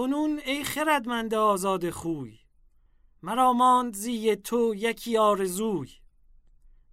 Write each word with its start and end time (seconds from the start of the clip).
کنون 0.00 0.40
ای 0.44 0.64
خردمند 0.64 1.34
آزاد 1.34 1.90
خوی. 1.90 2.38
مرا 3.22 3.52
ماند 3.52 3.94
زی 3.94 4.36
تو 4.36 4.74
یکی 4.74 5.16
آرزوی. 5.16 5.90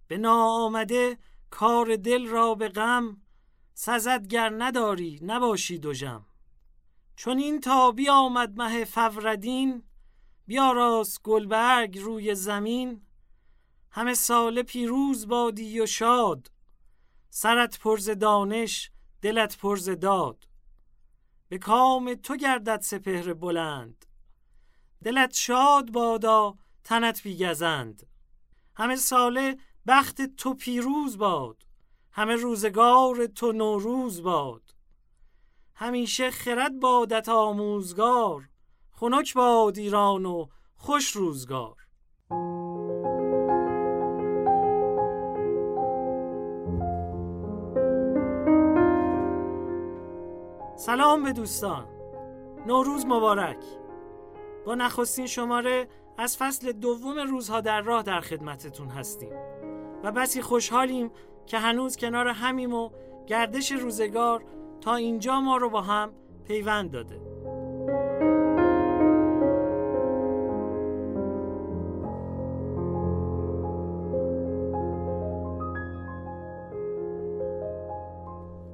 به 0.08 0.18
ناآمده 0.18 1.18
کار 1.50 1.96
دل 1.96 2.26
را 2.26 2.54
به 2.54 2.68
غم 2.68 3.22
سزدگر 3.74 4.52
نداری 4.58 5.18
نباشی 5.22 5.78
جم 5.78 6.26
چون 7.16 7.38
این 7.38 7.60
تا 7.60 7.92
بیامد 7.92 8.60
مه 8.60 8.84
فوردین 8.84 9.82
بیاراست 10.46 11.22
گلبرگ 11.22 11.98
روی 11.98 12.34
زمین. 12.34 13.02
همه 13.90 14.14
ساله 14.14 14.62
پیروز 14.62 15.28
بادی 15.28 15.80
و 15.80 15.86
شاد 15.86 16.50
سرت 17.30 17.78
پرز 17.78 18.10
دانش 18.10 18.90
دلت 19.22 19.58
پرز 19.58 19.90
داد. 19.90 20.47
به 21.48 21.58
کام 21.58 22.14
تو 22.14 22.36
گردد 22.36 22.80
سپهر 22.80 23.34
بلند. 23.34 24.06
دلت 25.04 25.34
شاد 25.34 25.90
بادا 25.90 26.54
تنت 26.84 27.22
بیگزند. 27.22 28.06
همه 28.76 28.96
ساله 28.96 29.56
بخت 29.86 30.22
تو 30.22 30.54
پیروز 30.54 31.18
باد 31.18 31.62
همه 32.12 32.34
روزگار 32.34 33.26
تو 33.26 33.52
نوروز 33.52 34.22
باد. 34.22 34.74
همیشه 35.74 36.30
خرد 36.30 36.80
بادت 36.80 37.28
آموزگار 37.28 38.48
خنک 38.90 39.34
باد 39.34 39.78
ایران 39.78 40.26
و 40.26 40.46
خوش 40.76 41.10
روزگار. 41.10 41.77
سلام 50.78 51.22
به 51.22 51.32
دوستان. 51.32 51.86
نوروز 52.66 53.06
مبارک. 53.06 53.64
با 54.66 54.74
نخستین 54.74 55.26
شماره 55.26 55.88
از 56.18 56.36
فصل 56.36 56.72
دوم 56.72 57.18
روزها 57.18 57.60
در 57.60 57.80
راه 57.80 58.02
در 58.02 58.20
خدمتتون 58.20 58.88
هستیم 58.88 59.32
و 60.04 60.12
بسی 60.12 60.42
خوشحالیم 60.42 61.10
که 61.46 61.58
هنوز 61.58 61.96
کنار 61.96 62.28
همیم 62.28 62.74
و 62.74 62.90
گردش 63.26 63.72
روزگار 63.72 64.44
تا 64.80 64.94
اینجا 64.94 65.40
ما 65.40 65.56
رو 65.56 65.70
با 65.70 65.82
هم 65.82 66.12
پیوند 66.46 66.90
داده. 66.90 67.20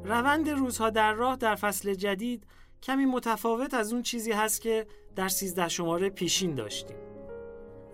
روند 0.05 0.51
روزها 0.51 0.91
در 0.91 1.13
راه 1.13 1.37
در 1.37 1.55
فصل 1.55 1.95
جدید 1.95 2.47
کمی 2.83 3.07
متفاوت 3.07 3.75
از 3.75 3.93
اون 3.93 4.03
چیزی 4.03 4.33
هست 4.33 4.61
که 4.61 4.87
در 5.17 5.29
سیزده 5.29 5.69
شماره 5.69 6.11
پیشین 6.11 6.55
داشتیم. 6.55 6.97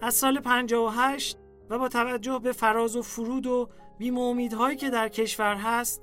از 0.01 0.15
سال 0.15 0.41
58 0.41 1.39
و 1.71 1.79
با 1.79 1.89
توجه 1.89 2.39
به 2.39 2.53
فراز 2.53 2.97
و 2.97 3.03
فرود 3.03 3.47
و 3.47 3.69
بیم 3.99 4.19
امیدهایی 4.19 4.77
که 4.77 4.91
در 4.91 5.09
کشور 5.09 5.57
هست 5.57 6.03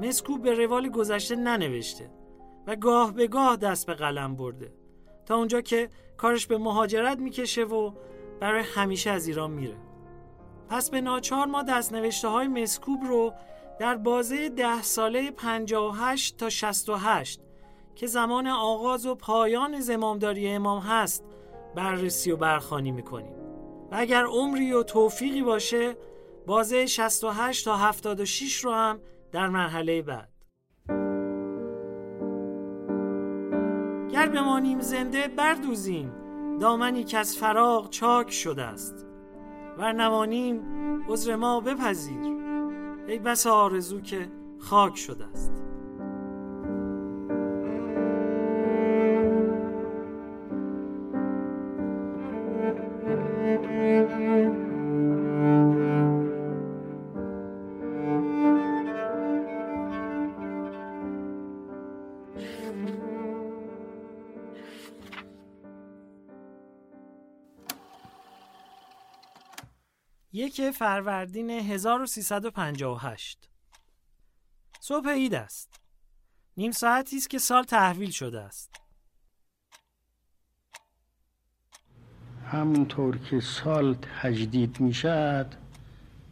مسکوب 0.00 0.42
به 0.42 0.54
روال 0.54 0.88
گذشته 0.88 1.36
ننوشته 1.36 2.10
و 2.66 2.76
گاه 2.76 3.12
به 3.12 3.26
گاه 3.26 3.56
دست 3.56 3.86
به 3.86 3.94
قلم 3.94 4.36
برده 4.36 4.72
تا 5.26 5.36
اونجا 5.36 5.60
که 5.60 5.88
کارش 6.16 6.46
به 6.46 6.58
مهاجرت 6.58 7.18
می‌کشه 7.18 7.64
و 7.64 7.92
برای 8.40 8.64
همیشه 8.74 9.10
از 9.10 9.26
ایران 9.26 9.50
میره. 9.50 9.76
پس 10.68 10.90
به 10.90 11.00
ناچار 11.00 11.46
ما 11.46 11.62
دست 11.62 11.92
نوشته 11.92 12.28
های 12.28 12.48
مسکوب 12.48 13.04
رو 13.04 13.32
در 13.78 13.96
بازه 13.96 14.48
ده 14.48 14.82
ساله 14.82 15.30
58 15.30 16.36
تا 16.36 16.48
68 16.48 17.40
که 17.94 18.06
زمان 18.06 18.46
آغاز 18.46 19.06
و 19.06 19.14
پایان 19.14 19.80
زمامداری 19.80 20.48
امام 20.48 20.78
هست 20.78 21.24
بررسی 21.74 22.30
و 22.30 22.36
برخانی 22.36 22.90
می‌کنیم. 22.90 23.32
و 23.90 23.96
اگر 23.96 24.24
عمری 24.24 24.72
و 24.72 24.82
توفیقی 24.82 25.42
باشه 25.42 25.96
بازه 26.46 26.86
68 26.86 27.64
تا 27.64 27.76
76 27.76 28.64
رو 28.64 28.72
هم 28.72 29.00
در 29.32 29.48
مرحله 29.48 30.02
بعد. 30.02 30.28
گر 34.12 34.28
بمانیم 34.28 34.80
زنده 34.80 35.28
بردوزیم. 35.28 36.12
دامنی 36.60 37.04
که 37.04 37.18
از 37.18 37.36
فراغ 37.36 37.90
چاک 37.90 38.30
شده 38.30 38.62
است. 38.62 39.06
و 39.78 39.92
نمانیم 39.92 40.62
عذر 41.08 41.36
ما 41.36 41.60
بپذیر. 41.60 42.51
ای 43.08 43.18
بس 43.18 43.46
آرزو 43.46 44.00
که 44.00 44.28
خاک 44.58 44.96
شده 44.96 45.24
است. 45.24 45.52
یک 70.58 70.70
فروردین 70.70 71.50
1358 71.50 73.48
صبح 74.80 75.10
عید 75.10 75.34
است. 75.34 75.80
نیم 76.56 76.70
ساعتی 76.70 77.16
است 77.16 77.30
که 77.30 77.38
سال 77.38 77.64
تحویل 77.64 78.10
شده 78.10 78.40
است. 78.40 78.70
همونطور 82.46 83.18
که 83.18 83.40
سال 83.40 83.94
تجدید 83.94 84.80
می 84.80 84.94
شد 84.94 85.46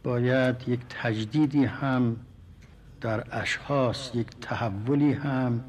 باید 0.03 0.69
یک 0.69 0.79
تجدیدی 0.89 1.65
هم 1.65 2.25
در 3.01 3.41
اشخاص 3.41 4.15
یک 4.15 4.27
تحولی 4.41 5.13
هم 5.13 5.63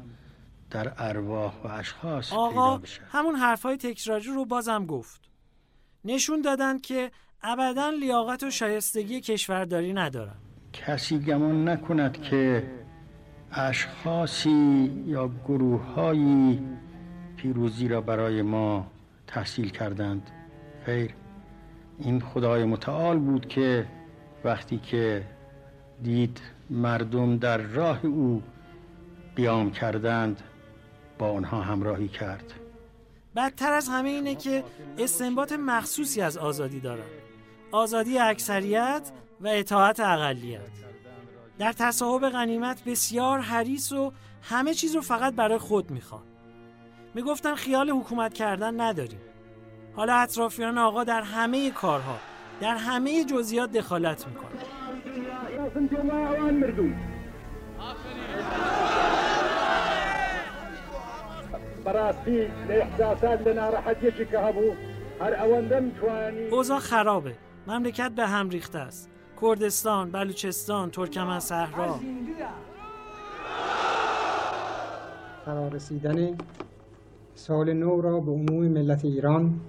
در 0.69 0.93
ارواح 0.97 1.53
و 1.63 1.67
اشخاص 1.67 2.33
آقا 2.33 2.81
همون 3.11 3.35
حرفای 3.35 3.77
تکراری 3.77 4.25
رو 4.25 4.45
بازم 4.45 4.85
گفت 4.85 5.21
نشون 6.05 6.41
دادند 6.41 6.81
که 6.81 7.11
ابدا 7.43 7.89
لیاقت 7.89 8.43
و 8.43 8.51
شایستگی 8.51 9.21
کشورداری 9.21 9.93
ندارم. 9.93 10.35
کسی 10.73 11.19
گمان 11.19 11.69
نکند 11.69 12.21
که 12.21 12.63
اشخاصی 13.51 14.91
یا 15.05 15.31
گروههایی 15.47 16.61
پیروزی 17.37 17.87
را 17.87 18.01
برای 18.01 18.41
ما 18.41 18.87
تحصیل 19.27 19.69
کردند. 19.69 20.31
خیر 20.85 21.13
این 21.99 22.21
خدای 22.21 22.65
متعال 22.65 23.19
بود 23.19 23.47
که 23.47 23.85
وقتی 24.43 24.77
که 24.77 25.23
دید 26.03 26.41
مردم 26.69 27.37
در 27.37 27.57
راه 27.57 28.05
او 28.05 28.43
قیام 29.35 29.71
کردند 29.71 30.41
با 31.19 31.31
آنها 31.31 31.61
همراهی 31.61 32.07
کرد. 32.07 32.53
بدتر 33.35 33.73
از 33.73 33.87
همه 33.87 34.09
اینه 34.09 34.35
که 34.35 34.63
استنباط 34.97 35.51
مخصوصی 35.51 36.21
از 36.21 36.37
آزادی 36.37 36.79
دارند 36.79 37.22
آزادی 37.73 38.19
اکثریت 38.19 39.11
و 39.41 39.47
اطاعت 39.47 39.99
اقلیت. 39.99 40.61
در 41.59 41.71
تصاحب 41.71 42.29
غنیمت 42.29 42.83
بسیار 42.83 43.39
حریص 43.39 43.91
و 43.91 44.11
همه 44.41 44.73
چیز 44.73 44.95
رو 44.95 45.01
فقط 45.01 45.33
برای 45.33 45.57
خود 45.57 45.91
می‌خوان. 45.91 46.23
می‌گفتن 47.13 47.55
خیال 47.55 47.89
حکومت 47.89 48.33
کردن 48.33 48.81
نداریم. 48.81 49.19
حالا 49.95 50.13
اطرافیان 50.13 50.77
آقا 50.77 51.03
در 51.03 51.21
همه 51.21 51.71
کارها 51.71 52.17
در 52.61 52.75
همه 52.75 53.23
جزئیات 53.25 53.71
دخالت 53.71 54.27
می‌کنن. 54.27 54.49
اوضاع 66.51 66.79
خرابه. 66.79 67.35
مملکت 67.67 68.11
به 68.11 68.27
هم 68.27 68.49
ریخته 68.49 68.79
است. 68.79 69.09
کردستان، 69.41 70.11
بلوچستان، 70.11 70.91
ترکمن 70.91 71.39
صحرا. 71.39 71.99
فرارسیدن 75.45 76.37
سال 77.35 77.73
نو 77.73 78.01
را 78.01 78.19
به 78.19 78.31
عموم 78.31 78.67
ملت 78.67 79.05
ایران 79.05 79.59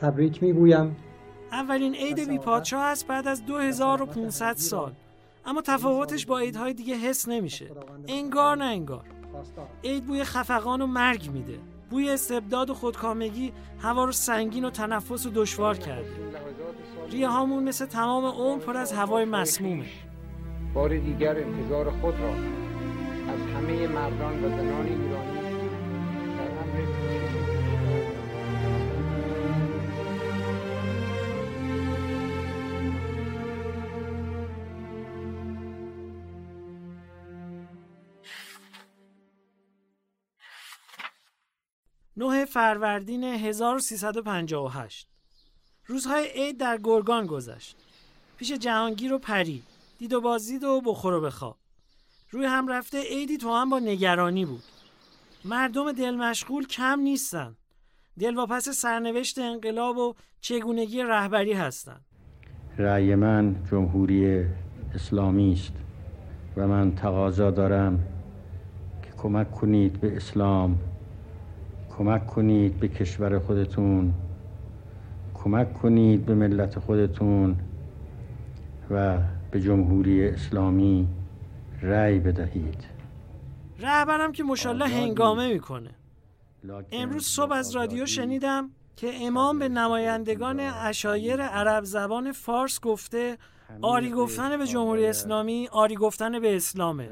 تبریک 0.00 0.42
می‌گویم. 0.42 0.96
اولین 1.52 1.94
عید 1.94 2.28
بی 2.28 2.38
پادشاه 2.38 2.84
است 2.84 3.06
بعد 3.06 3.28
از 3.28 3.46
2500 3.46 4.56
سال. 4.56 4.92
اما 5.46 5.62
تفاوتش 5.62 6.26
با 6.26 6.38
عیدهای 6.38 6.74
دیگه 6.74 6.94
حس 6.94 7.28
نمیشه. 7.28 7.70
انگار 8.08 8.56
نه 8.56 8.64
انگار. 8.64 9.04
عید 9.84 10.06
بوی 10.06 10.24
خفقان 10.24 10.82
و 10.82 10.86
مرگ 10.86 11.30
میده. 11.30 11.58
بوی 11.90 12.10
استبداد 12.10 12.70
و 12.70 12.74
خودکامگی 12.74 13.52
هوا 13.78 14.04
رو 14.04 14.12
سنگین 14.12 14.64
و 14.64 14.70
تنفس 14.70 15.26
و 15.26 15.30
دشوار 15.34 15.76
کرده. 15.76 16.10
ریهامون 17.14 17.64
مثل 17.64 17.86
تمام 17.86 18.24
عمر 18.24 18.62
پر 18.62 18.76
از 18.76 18.92
هوای 18.92 19.24
مسمومه. 19.24 19.86
بار 20.74 20.98
دیگر 20.98 21.38
انتظار 21.38 21.90
خود 21.90 22.14
را 22.20 22.34
از 23.32 23.40
همه 23.54 23.86
مردان 23.86 24.44
و 24.44 24.48
زنان 24.48 24.86
ایرانی 24.86 25.44
نوه 42.16 42.34
نه 42.34 42.44
فروردین 42.44 43.24
1358 43.24 45.13
روزهای 45.86 46.28
عید 46.28 46.58
در 46.58 46.78
گرگان 46.84 47.26
گذشت. 47.26 47.76
پیش 48.36 48.52
جهانگیر 48.52 49.12
و 49.12 49.18
پری. 49.18 49.62
دید 49.98 50.12
و 50.12 50.20
بازدید 50.20 50.64
و 50.64 50.80
بخور 50.80 51.14
و 51.14 51.20
بخواب. 51.20 51.56
روی 52.30 52.46
هم 52.46 52.68
رفته 52.68 53.02
عیدی 53.02 53.38
تو 53.38 53.54
هم 53.54 53.70
با 53.70 53.78
نگرانی 53.78 54.44
بود. 54.44 54.62
مردم 55.44 55.92
دل 55.92 56.14
مشغول 56.14 56.66
کم 56.66 57.00
نیستن. 57.00 57.56
دلواپس 58.20 58.68
سرنوشت 58.68 59.38
انقلاب 59.38 59.96
و 59.96 60.14
چگونگی 60.40 61.02
رهبری 61.02 61.52
هستند 61.52 62.04
رأی 62.78 63.14
من 63.14 63.56
جمهوری 63.70 64.44
اسلامی 64.94 65.52
است 65.52 65.72
و 66.56 66.68
من 66.68 66.94
تقاضا 66.94 67.50
دارم 67.50 67.98
که 69.02 69.10
کمک 69.18 69.50
کنید 69.50 70.00
به 70.00 70.16
اسلام 70.16 70.78
کمک 71.98 72.26
کنید 72.26 72.80
به 72.80 72.88
کشور 72.88 73.38
خودتون 73.38 74.14
کمک 75.44 75.74
کنید 75.74 76.26
به 76.26 76.34
ملت 76.34 76.78
خودتون 76.78 77.56
و 78.90 79.18
به 79.50 79.60
جمهوری 79.60 80.28
اسلامی 80.28 81.08
رأی 81.82 82.18
بدهید. 82.18 82.84
رهبرم 83.80 84.32
که 84.32 84.44
مشالله 84.44 84.86
هنگامه 84.86 85.52
می‌کنه. 85.52 85.90
امروز 86.92 87.26
صبح 87.26 87.52
از 87.52 87.76
رادیو 87.76 88.06
شنیدم 88.06 88.70
که 88.96 89.10
امام 89.20 89.58
به 89.58 89.68
نمایندگان 89.68 90.60
اشایر 90.60 91.42
عرب 91.42 91.84
زبان 91.84 92.32
فارس 92.32 92.80
گفته 92.80 93.38
آری 93.82 94.10
گفتن 94.10 94.56
به 94.56 94.66
جمهوری 94.66 95.06
اسلامی 95.06 95.68
آری 95.72 95.94
گفتن 95.94 96.40
به 96.40 96.56
اسلامه. 96.56 97.08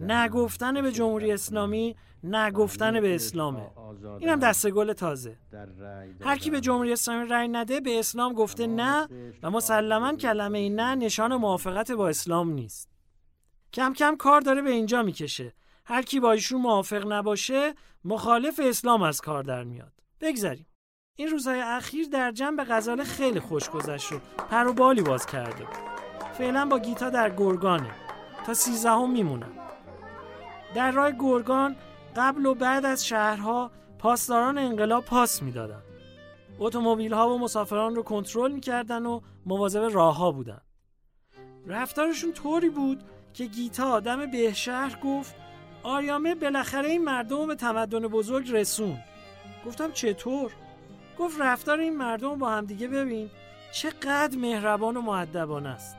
نگفتن 0.00 0.82
به 0.82 0.92
جمهوری 0.92 1.32
اسلامی 1.32 1.96
نگفتن 2.24 3.00
به 3.00 3.14
اسلامه. 3.14 3.70
اینم 4.18 4.38
دسته 4.38 4.70
گل 4.70 4.92
تازه. 4.92 5.36
هر 6.20 6.38
کی 6.38 6.50
به 6.50 6.60
جمهوری 6.60 6.92
اسلامی 6.92 7.28
رأی 7.28 7.48
نده 7.48 7.80
به 7.80 7.98
اسلام 7.98 8.32
گفته 8.32 8.66
نه 8.66 9.08
و 9.42 9.50
مسلما 9.50 10.16
کلمه 10.16 10.58
این 10.58 10.80
نه 10.80 10.94
نشان 10.94 11.36
موافقت 11.36 11.92
با 11.92 12.08
اسلام 12.08 12.50
نیست. 12.50 12.88
کم 13.72 13.92
کم 13.92 14.16
کار 14.16 14.40
داره 14.40 14.62
به 14.62 14.70
اینجا 14.70 15.02
می‌کشه. 15.02 15.52
هر 15.84 16.02
کی 16.02 16.20
با 16.20 16.32
ایشون 16.32 16.60
موافق 16.60 17.12
نباشه 17.12 17.74
مخالف 18.04 18.60
اسلام 18.64 19.02
از 19.02 19.20
کار 19.20 19.42
در 19.42 19.64
میاد. 19.64 19.92
بگذریم 20.20 20.66
این 21.16 21.28
روزهای 21.28 21.60
اخیر 21.60 22.08
در 22.08 22.32
جنب 22.32 22.64
غزال 22.68 23.04
خیلی 23.04 23.40
خوش 23.40 23.70
گذشت 23.70 24.12
و 24.12 24.18
پر 24.50 24.66
و 24.66 24.72
بالی 24.72 25.02
باز 25.02 25.26
کرده 25.26 25.91
فعلا 26.32 26.66
با 26.66 26.78
گیتا 26.78 27.10
در 27.10 27.30
گرگانه. 27.30 27.90
تا 28.46 28.54
سیزدهم 28.54 29.10
میمونم. 29.10 29.52
در 30.74 30.90
راه 30.90 31.12
گرگان 31.18 31.76
قبل 32.16 32.46
و 32.46 32.54
بعد 32.54 32.84
از 32.84 33.06
شهرها 33.06 33.70
پاسداران 33.98 34.58
انقلاب 34.58 35.04
پاس 35.04 35.42
می‌دادن. 35.42 35.82
اتومبیل 36.58 37.12
ها 37.12 37.34
و 37.34 37.38
مسافران 37.38 37.94
رو 37.94 38.02
کنترل 38.02 38.52
می‌کردن 38.52 39.06
و 39.06 39.20
مواظب 39.46 39.88
راه 39.92 40.16
ها 40.16 40.32
بودن. 40.32 40.60
رفتارشون 41.66 42.32
طوری 42.32 42.70
بود 42.70 43.02
که 43.34 43.44
گیتا 43.44 43.90
آدم 43.90 44.30
به 44.30 44.52
شهر 44.52 44.98
گفت 45.04 45.34
آریامه 45.82 46.34
بالاخره 46.34 46.88
این 46.88 47.04
مردم 47.04 47.46
به 47.46 47.54
تمدن 47.54 48.00
بزرگ 48.00 48.52
رسون. 48.52 48.98
گفتم 49.66 49.92
چطور؟ 49.92 50.52
گفت 51.18 51.40
رفتار 51.40 51.80
این 51.80 51.96
مردم 51.96 52.38
با 52.38 52.50
همدیگه 52.50 52.88
ببین 52.88 53.30
چقدر 53.72 54.38
مهربان 54.38 54.96
و 54.96 55.00
معدبانه 55.00 55.68
است. 55.68 55.96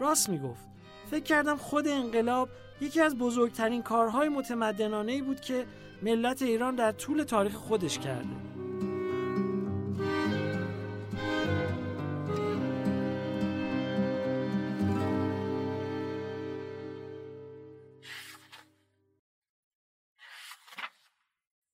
راست 0.00 0.28
می‌گفت. 0.28 0.66
فکر 1.10 1.24
کردم 1.24 1.56
خود 1.56 1.88
انقلاب 1.88 2.48
یکی 2.80 3.00
از 3.00 3.18
بزرگترین 3.18 3.82
کارهای 3.82 4.28
متمدنانه 4.28 5.12
ای 5.12 5.22
بود 5.22 5.40
که 5.40 5.66
ملت 6.02 6.42
ایران 6.42 6.74
در 6.74 6.92
طول 6.92 7.22
تاریخ 7.22 7.54
خودش 7.54 7.98
کرده. 7.98 8.28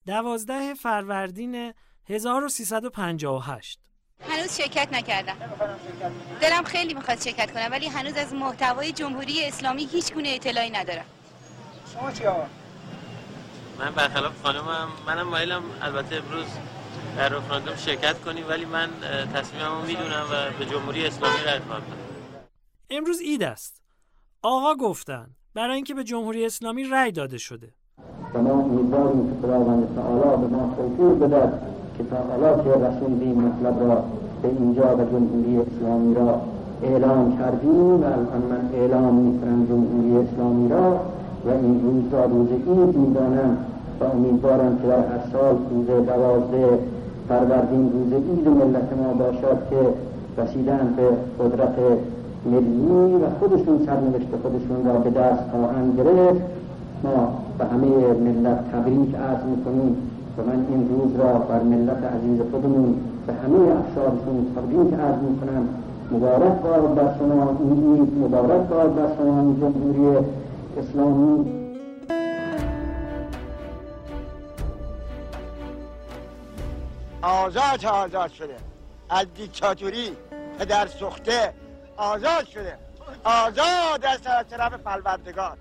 دوازده 0.06 0.74
فروردین 0.74 1.72
1358 2.06 3.89
هنوز 4.28 4.56
شرکت 4.56 4.88
نکردم. 4.92 5.36
دلم 6.40 6.64
خیلی 6.64 6.94
می‌خواد 6.94 7.20
شرکت 7.20 7.52
کنم 7.52 7.68
ولی 7.70 7.86
هنوز 7.86 8.16
از 8.16 8.34
محتوای 8.34 8.92
جمهوری 8.92 9.44
اسلامی 9.44 9.84
هیچ 9.84 10.14
گونه 10.14 10.28
اطلاعی 10.28 10.70
ندارم. 10.70 11.04
شما 11.94 12.12
چی 12.12 12.24
من 13.78 13.90
برخلاف 13.90 14.32
خانمم 14.42 14.88
منم 15.06 15.28
مایلم. 15.28 15.62
البته 15.82 16.16
امروز 16.16 16.46
در 17.16 17.28
رفراندوم 17.28 17.76
شرکت 17.76 18.20
کنیم 18.20 18.48
ولی 18.48 18.64
من 18.64 18.88
تصمیممو 19.34 19.82
می‌دونم 19.82 20.26
و 20.32 20.58
به 20.58 20.66
جمهوری 20.66 21.06
اسلامی 21.06 21.44
رای 21.44 21.58
خواهم 21.58 21.82
امروز 22.90 23.20
اید 23.20 23.42
است. 23.42 23.82
آقا 24.42 24.74
گفتن 24.74 25.30
برای 25.54 25.74
اینکه 25.74 25.94
به 25.94 26.04
جمهوری 26.04 26.46
اسلامی 26.46 26.84
رأی 26.84 27.12
داده 27.12 27.38
شده. 27.38 27.74
ما 28.34 28.52
امیدواریم 28.52 29.30
که 29.30 29.46
خداوند 29.46 29.94
تعالی 29.96 30.40
به 30.40 30.56
ما 30.56 30.74
توفیق 30.76 31.28
بدهد. 31.28 31.79
که 32.00 32.06
تا 32.06 32.16
حالا 32.30 32.62
که 32.62 32.70
رسول 32.70 33.12
این 33.20 33.38
مطلب 33.44 33.88
را 33.88 34.02
به 34.42 34.48
اینجا 34.58 34.96
و 34.96 35.00
جمهوری 35.12 35.58
اسلامی 35.58 36.14
را 36.14 36.40
اعلام 36.82 37.38
کردیم 37.38 37.94
و 37.94 38.06
من 38.50 38.62
اعلام 38.74 39.14
می‌کنم 39.14 39.66
جمهوری 39.66 40.26
اسلامی 40.26 40.68
را 40.68 40.92
و 41.46 41.48
این 41.62 41.80
روز 41.84 42.12
را 42.12 42.24
روز 42.24 42.48
عید 42.48 42.96
می‌دانم 42.96 43.56
و 44.00 44.04
امیدوارم 44.04 44.78
که 44.82 44.88
در 44.88 44.98
هر 44.98 45.22
سال 45.32 45.56
روز 45.70 46.06
دوازده 46.06 46.78
فروردین 47.28 47.92
روز 47.92 48.12
عید 48.12 48.48
ملت 48.48 48.88
ما 49.02 49.12
باشد 49.12 49.58
که 49.70 49.80
رسیدن 50.42 50.94
به 50.96 51.04
قدرت 51.44 51.76
ملی 52.46 53.14
و 53.14 53.24
خودشون 53.40 53.86
سرنوشت 53.86 54.28
خودشون 54.42 54.86
را 54.86 54.98
به 54.98 55.10
دست 55.10 55.42
خواهند 55.50 55.96
گرفت. 55.96 56.42
ما 57.04 57.28
به 57.58 57.64
همه 57.64 57.86
ملت 58.20 58.72
تبریک 58.72 59.14
عرض 59.14 59.44
می‌کنیم. 59.56 59.96
و 60.40 60.42
من 60.42 60.66
این 60.70 60.88
روز 60.88 61.16
را 61.16 61.38
بر 61.38 61.62
ملت 61.62 62.04
عزیز 62.04 62.40
خودمون 62.50 63.00
به 63.26 63.32
همه 63.32 63.78
افشارشون 63.78 64.54
تبریک 64.56 65.00
عرض 65.00 65.18
می‌کنم 65.22 65.68
مبارک 66.10 66.60
باد 66.62 66.94
بر 66.94 67.18
شما 67.18 67.56
این 67.60 68.24
مبارک 68.24 68.68
باد 68.68 68.94
بر 68.94 69.16
شما 69.16 69.56
جمهوری 69.60 70.26
اسلامی. 70.78 71.60
آزاد 77.22 77.86
آزاد 77.86 78.30
شده. 78.30 78.56
از 79.10 79.26
دیکتاتوری 79.34 80.10
پدر 80.58 80.86
سخته 80.86 81.54
آزاد 81.96 82.44
شده. 82.44 82.78
آزاد 83.24 84.04
از 84.04 84.46
طرف 84.50 84.72
پروردگار. 84.72 85.56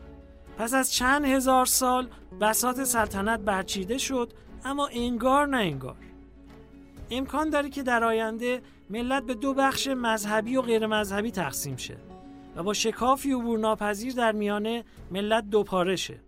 پس 0.58 0.74
از 0.74 0.94
چند 0.94 1.26
هزار 1.26 1.66
سال 1.66 2.08
بسات 2.42 2.84
سلطنت 2.84 3.40
برچیده 3.40 3.98
شد 3.98 4.34
اما 4.66 4.90
انگار 4.94 5.48
نه 5.48 5.58
انگار. 5.58 5.96
امکان 7.12 7.50
داره 7.50 7.70
که 7.70 7.84
در 7.84 8.04
آینده 8.04 8.62
ملت 8.90 9.24
به 9.24 9.34
دو 9.34 9.54
بخش 9.54 9.88
مذهبی 9.88 10.56
و 10.56 10.62
غیر 10.62 10.88
مذهبی 10.88 11.32
تقسیم 11.32 11.78
شه 11.78 11.98
و 12.56 12.64
با 12.64 12.74
شکافی 12.74 13.32
عبور 13.32 13.60
ناپذیر 13.60 14.14
در 14.14 14.32
میانه 14.32 14.84
ملت 15.12 15.50
دوپاره 15.50 15.96
شه. 15.96 16.20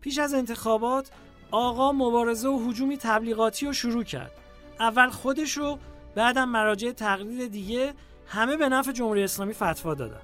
پیش 0.00 0.18
از 0.18 0.34
انتخابات 0.34 1.10
آقا 1.50 1.92
مبارزه 1.92 2.48
و 2.48 2.68
حجومی 2.68 2.96
تبلیغاتی 2.96 3.66
رو 3.66 3.72
شروع 3.72 4.04
کرد. 4.04 4.32
اول 4.80 5.10
خودش 5.10 5.58
و 5.58 5.78
بعدم 6.14 6.48
مراجع 6.48 6.92
تقلید 6.92 7.52
دیگه 7.52 7.94
همه 8.26 8.56
به 8.56 8.68
نفع 8.68 8.92
جمهوری 8.92 9.22
اسلامی 9.22 9.52
فتوا 9.52 9.94
دادن. 9.94 10.20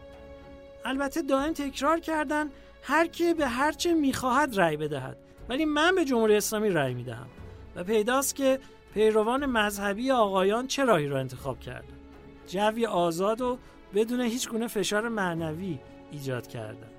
البته 0.84 1.22
دائم 1.22 1.52
تکرار 1.52 2.00
کردن 2.00 2.50
هر 2.82 3.06
کی 3.06 3.34
به 3.34 3.46
هر 3.46 3.72
چه 3.72 3.94
می‌خواهد 3.94 4.58
رأی 4.60 4.76
بدهد. 4.76 5.16
ولی 5.50 5.64
من 5.64 5.94
به 5.94 6.04
جمهوری 6.04 6.36
اسلامی 6.36 6.70
رأی 6.70 6.94
می‌دهم 6.94 7.26
و 7.76 7.84
پیداست 7.84 8.34
که 8.34 8.58
پیروان 8.94 9.46
مذهبی 9.46 10.10
آقایان 10.10 10.66
چه 10.66 10.84
راهی 10.84 11.06
را 11.06 11.20
انتخاب 11.20 11.60
کردن؟ 11.60 11.94
جوی 12.46 12.86
آزاد 12.86 13.40
و 13.40 13.58
بدون 13.94 14.20
هیچ 14.20 14.48
گونه 14.48 14.66
فشار 14.66 15.08
معنوی 15.08 15.78
ایجاد 16.10 16.46
کردن. 16.46 16.90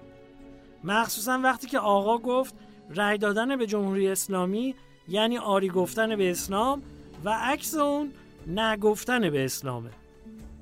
مخصوصا 0.84 1.39
وقتی 1.43 1.67
که 1.67 1.79
آقا 1.79 2.17
گفت 2.17 2.55
رأی 2.89 3.17
دادن 3.17 3.58
به 3.58 3.67
جمهوری 3.67 4.08
اسلامی 4.08 4.75
یعنی 5.08 5.38
آری 5.38 5.70
گفتن 5.70 6.15
به 6.15 6.31
اسلام 6.31 6.81
و 7.25 7.29
عکس 7.41 7.75
اون 7.75 8.12
نگفتن 8.48 9.29
به 9.29 9.46
اسلامه. 9.46 9.89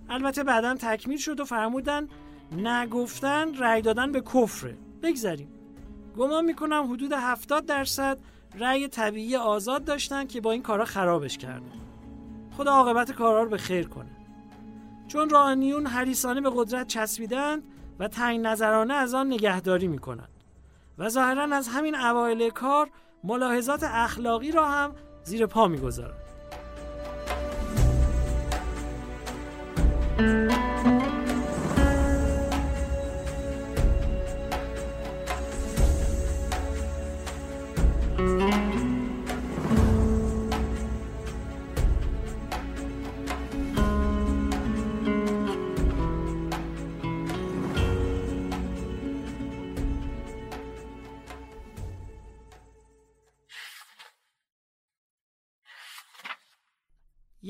البته 0.10 0.44
بعدا 0.44 0.76
تکمیل 0.76 1.18
شد 1.18 1.40
و 1.40 1.46
فرمودن 1.46 2.08
نگفتن 2.58 3.58
رأی 3.58 3.82
دادن 3.82 4.12
به 4.12 4.22
کفره. 4.22 4.78
بگذریم. 5.04 5.59
گمان 6.18 6.46
می‌کنم 6.46 6.92
حدود 6.94 7.14
70 7.14 7.66
درصد 7.66 8.18
رأی 8.60 8.88
طبیعی 8.88 9.36
آزاد 9.36 9.84
داشتن 9.84 10.28
که 10.28 10.42
با 10.42 10.52
این 10.52 10.62
کارا 10.62 10.86
خرابش 10.86 11.38
کردن 11.38 11.72
خدا 12.58 12.72
عاقبت 12.72 13.12
کارا 13.12 13.44
رو 13.44 13.50
به 13.50 13.58
خیر 13.58 13.88
کنه. 13.88 14.12
چون 15.08 15.30
راهنیون 15.30 15.86
حریصانه 15.88 16.42
به 16.42 16.52
قدرت 16.56 16.88
چسبیدند 16.88 17.64
و 18.00 18.08
تنگ 18.08 18.40
نظرانه 18.40 18.94
از 18.94 19.14
آن 19.14 19.28
نگهداری 19.28 19.88
می‌کنند. 19.88 20.30
و 20.98 21.10
ظاهرا 21.10 21.56
از 21.56 21.68
همین 21.68 21.96
اوایل 21.96 22.50
کار 22.50 22.90
ملاحظات 23.24 23.84
اخلاقی 23.84 24.52
را 24.52 24.68
هم 24.68 24.96
زیر 25.24 25.46
پا 25.46 25.68
می‌گذارد 25.68 26.30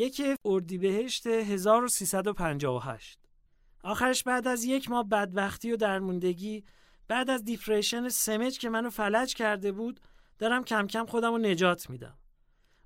یک 0.09 0.37
اردیبهشت 0.45 1.27
1358 1.27 3.19
آخرش 3.83 4.23
بعد 4.23 4.47
از 4.47 4.63
یک 4.63 4.89
ماه 4.89 5.09
بدبختی 5.09 5.71
و 5.71 5.77
درموندگی 5.77 6.63
بعد 7.07 7.29
از 7.29 7.43
دیپریشن 7.43 8.09
سمج 8.09 8.59
که 8.59 8.69
منو 8.69 8.89
فلج 8.89 9.33
کرده 9.33 9.71
بود 9.71 9.99
دارم 10.39 10.63
کم 10.63 10.87
کم 10.87 11.05
خودم 11.05 11.31
رو 11.31 11.37
نجات 11.37 11.89
میدم. 11.89 12.17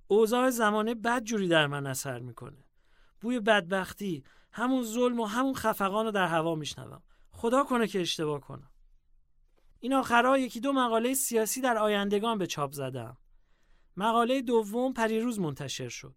اوضاع 0.08 0.50
زمانه 0.50 0.96
بد 0.96 1.24
جوری 1.24 1.48
در 1.48 1.68
من 1.68 1.88
اثر 1.88 2.20
می‌کنه. 2.20 2.66
بوی 3.22 3.40
بدبختی 3.40 4.24
همون 4.52 4.84
ظلم 4.84 5.20
و 5.20 5.26
همون 5.26 5.54
خفقان 5.54 6.06
رو 6.06 6.12
در 6.12 6.28
هوا 6.28 6.56
میشنوم. 6.56 7.02
خدا 7.32 7.64
کنه 7.64 7.88
که 7.88 8.02
اشتباه 8.02 8.42
کنم. 8.42 8.72
این 9.80 9.94
آخرها 9.94 10.38
یکی 10.38 10.60
دو 10.60 10.74
مقاله 10.74 11.14
سیاسی 11.14 11.62
در 11.62 11.78
آیندگان 11.78 12.38
به 12.38 12.48
چاپ 12.48 12.72
زدم. 12.72 13.18
مقاله 13.98 14.42
دوم 14.42 14.94
پریروز 14.94 15.40
منتشر 15.40 15.90
شد. 15.90 16.16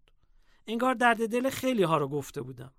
انگار 0.67 0.93
درد 0.93 1.29
دل 1.29 1.49
خیلی 1.49 1.83
ها 1.83 1.97
رو 1.97 2.07
گفته 2.07 2.41
بودم. 2.41 2.73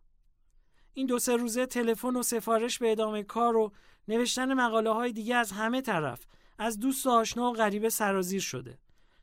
این 0.94 1.06
دو 1.06 1.18
سه 1.18 1.36
روزه 1.36 1.66
تلفن 1.66 2.16
و 2.16 2.22
سفارش 2.22 2.78
به 2.78 2.92
ادامه 2.92 3.22
کار 3.22 3.56
و 3.56 3.72
نوشتن 4.08 4.54
مقاله 4.54 4.90
های 4.90 5.12
دیگه 5.12 5.36
از 5.36 5.52
همه 5.52 5.80
طرف 5.80 6.26
از 6.58 6.78
دوست 6.78 7.06
و 7.06 7.10
آشنا 7.10 7.50
و 7.50 7.54
غریبه 7.54 7.88
سرازیر 7.88 8.40
شده. 8.40 8.78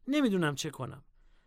نمی‌دونم 0.07 0.55
چه 0.55 0.69
کنم. 0.69 1.03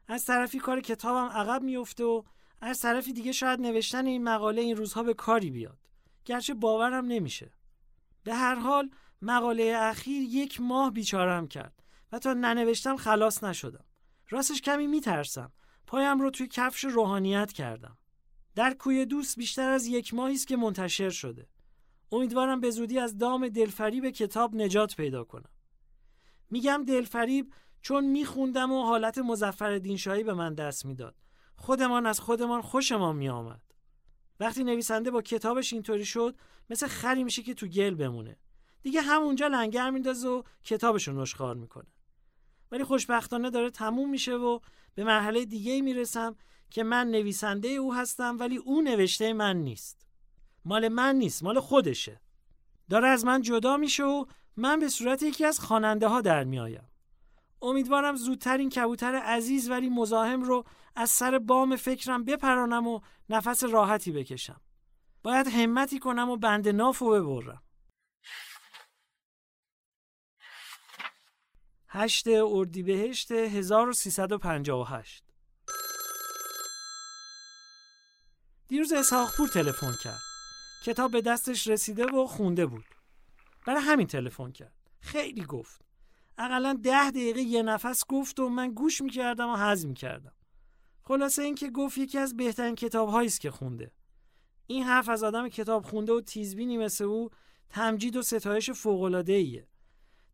از 0.09 0.25
طرفی 0.25 0.59
کار 0.59 0.81
کتابم 0.81 1.31
عقب 1.33 1.63
میفته 1.63 2.05
و 2.05 2.23
از 2.61 2.81
طرفی 2.81 3.13
دیگه 3.13 3.33
شاید 3.33 3.61
نوشتن 3.61 4.07
این 4.07 4.25
مقاله 4.25 4.63
این 4.63 4.77
روزها 4.77 5.03
به 5.03 5.15
کاری 5.15 5.51
بیاد. 5.51 5.79
گرچه 6.25 6.55
باورم 6.55 7.07
نمیشه. 7.07 7.53
به 8.25 8.35
هر 8.35 8.55
حال 8.55 8.91
مقاله 9.23 9.75
اخیر 9.77 10.23
یک 10.23 10.61
ماه 10.61 10.91
بیچارم 10.91 11.49
کرد 11.49 11.83
و 12.13 12.19
تا 12.19 12.33
ننوشتم 12.33 12.97
خلاص 12.97 13.45
نشدم. 13.45 13.85
راستش 14.31 14.61
کمی 14.61 14.87
میترسم 14.87 15.53
پایم 15.89 16.21
رو 16.21 16.31
توی 16.31 16.47
کفش 16.47 16.85
روحانیت 16.85 17.53
کردم. 17.53 17.99
در 18.55 18.75
کوی 18.75 19.07
دوست 19.07 19.37
بیشتر 19.37 19.71
از 19.71 19.87
یک 19.87 20.15
ماهی 20.15 20.35
است 20.35 20.47
که 20.47 20.57
منتشر 20.57 21.11
شده. 21.11 21.49
امیدوارم 22.13 22.61
به 22.61 22.71
زودی 22.71 22.99
از 22.99 23.19
دام 23.19 23.49
دلفریب 23.49 24.11
کتاب 24.11 24.55
نجات 24.55 24.97
پیدا 24.97 25.25
کنم. 25.25 25.51
میگم 26.51 26.85
دلفریب 26.85 27.53
چون 27.81 28.05
میخوندم 28.05 28.73
و 28.73 28.85
حالت 28.85 29.19
مزفر 29.19 29.79
دینشاهی 29.79 30.25
به 30.25 30.35
من 30.35 30.55
دست 30.55 30.87
می‌داد. 30.87 31.15
خودمان 31.57 32.07
از 32.07 32.21
خودمان 32.21 32.63
خوشمان 32.63 33.17
میآمد. 33.17 33.63
وقتی 34.41 34.65
نویسنده 34.65 35.11
با 35.11 35.23
کتابش 35.23 35.73
اینطوری 35.73 36.05
شد 36.05 36.37
مثل 36.71 36.87
خری 36.87 37.25
میشه 37.25 37.43
که 37.43 37.55
تو 37.55 37.67
گل 37.67 37.95
بمونه. 37.95 38.37
دیگه 38.83 39.01
همونجا 39.01 39.47
لنگر 39.47 39.91
میندازه 39.91 40.29
و 40.29 40.43
کتابش 40.65 41.09
رو 41.09 41.23
نشخار 41.23 41.55
می‌کنه. 41.57 41.89
ولی 42.73 42.85
خوشبختانه 42.85 43.51
داره 43.51 43.71
تموم 43.71 44.11
میشه 44.11 44.35
و 44.35 44.59
به 44.95 45.05
مرحله 45.05 45.45
دیگه 45.45 45.81
می‌رسم 45.81 46.37
که 46.71 46.83
من 46.83 47.11
نویسنده 47.11 47.69
او 47.69 47.95
هستم 47.95 48.37
ولی 48.41 48.57
او 48.57 48.81
نوشته 48.81 49.33
من 49.33 49.57
نیست. 49.57 50.07
مال 50.65 50.89
من 50.89 51.17
نیست 51.17 51.43
مال 51.43 51.61
خودشه. 51.61 52.21
داره 52.91 53.09
از 53.09 53.25
من 53.25 53.43
جدا 53.43 53.77
میشه 53.77 54.05
و 54.05 54.25
من 54.57 54.79
به 54.79 54.89
صورت 54.89 55.23
یکی 55.23 55.45
از 55.45 55.61
خواننده 55.61 56.09
ها 56.09 56.21
در 56.21 56.45
میایم 56.45 56.89
امیدوارم 57.63 58.17
زودتر 58.17 58.59
این 58.59 58.69
کبوتر 58.69 59.15
عزیز 59.15 59.71
ولی 59.71 59.89
مزاحم 59.89 60.43
رو 60.43 60.65
از 60.97 61.11
سر 61.11 61.39
بام 61.39 61.77
فکرم 61.77 62.25
بپرانم 62.25 62.87
و 62.87 63.01
نفس 63.29 63.65
راحتی 63.65 64.13
بکشم. 64.13 64.61
باید 65.23 65.47
همتی 65.47 65.99
کنم 65.99 66.31
و 66.31 66.37
بند 66.37 66.69
نافو 66.69 67.11
ببرم. 67.11 67.63
هشت 71.91 72.29
اردیبهشت 72.29 73.33
1358 73.33 75.25
دیروز 78.69 78.93
اسحاقپور 78.93 79.49
تلفن 79.49 79.93
کرد. 80.05 80.21
کتاب 80.85 81.13
به 81.13 81.21
دستش 81.21 81.69
رسیده 81.69 82.07
و 82.07 82.27
خونده 82.27 82.67
بود. 82.67 82.85
برای 83.67 83.83
همین 83.83 84.07
تلفن 84.07 84.53
کرد. 84.53 84.73
خیلی 85.01 85.45
گفت. 85.45 85.81
اقلا 86.39 86.79
ده 86.83 87.11
دقیقه 87.11 87.41
یه 87.41 87.63
نفس 87.63 88.05
گفت 88.09 88.41
و 88.41 88.49
من 88.49 88.71
گوش 88.71 89.01
می‌کردم 89.01 89.49
و 89.49 89.57
هضم 89.57 89.89
می‌کردم 89.89 90.33
خلاصه 91.03 91.43
اینکه 91.43 91.71
گفت 91.71 91.99
یکی 91.99 92.19
از 92.19 92.37
بهترین 92.37 92.75
کتاب 92.75 93.15
است 93.15 93.41
که 93.41 93.51
خونده. 93.51 93.93
این 94.67 94.83
حرف 94.83 95.09
از 95.09 95.23
آدم 95.23 95.49
کتاب 95.49 95.85
خونده 95.85 96.13
و 96.13 96.21
تیزبینی 96.21 96.79
مثل 96.79 97.05
او 97.05 97.31
تمجید 97.71 98.17
و 98.17 98.23
ستایش 98.23 98.71
فوقلاده 98.71 99.33
ایه 99.33 99.69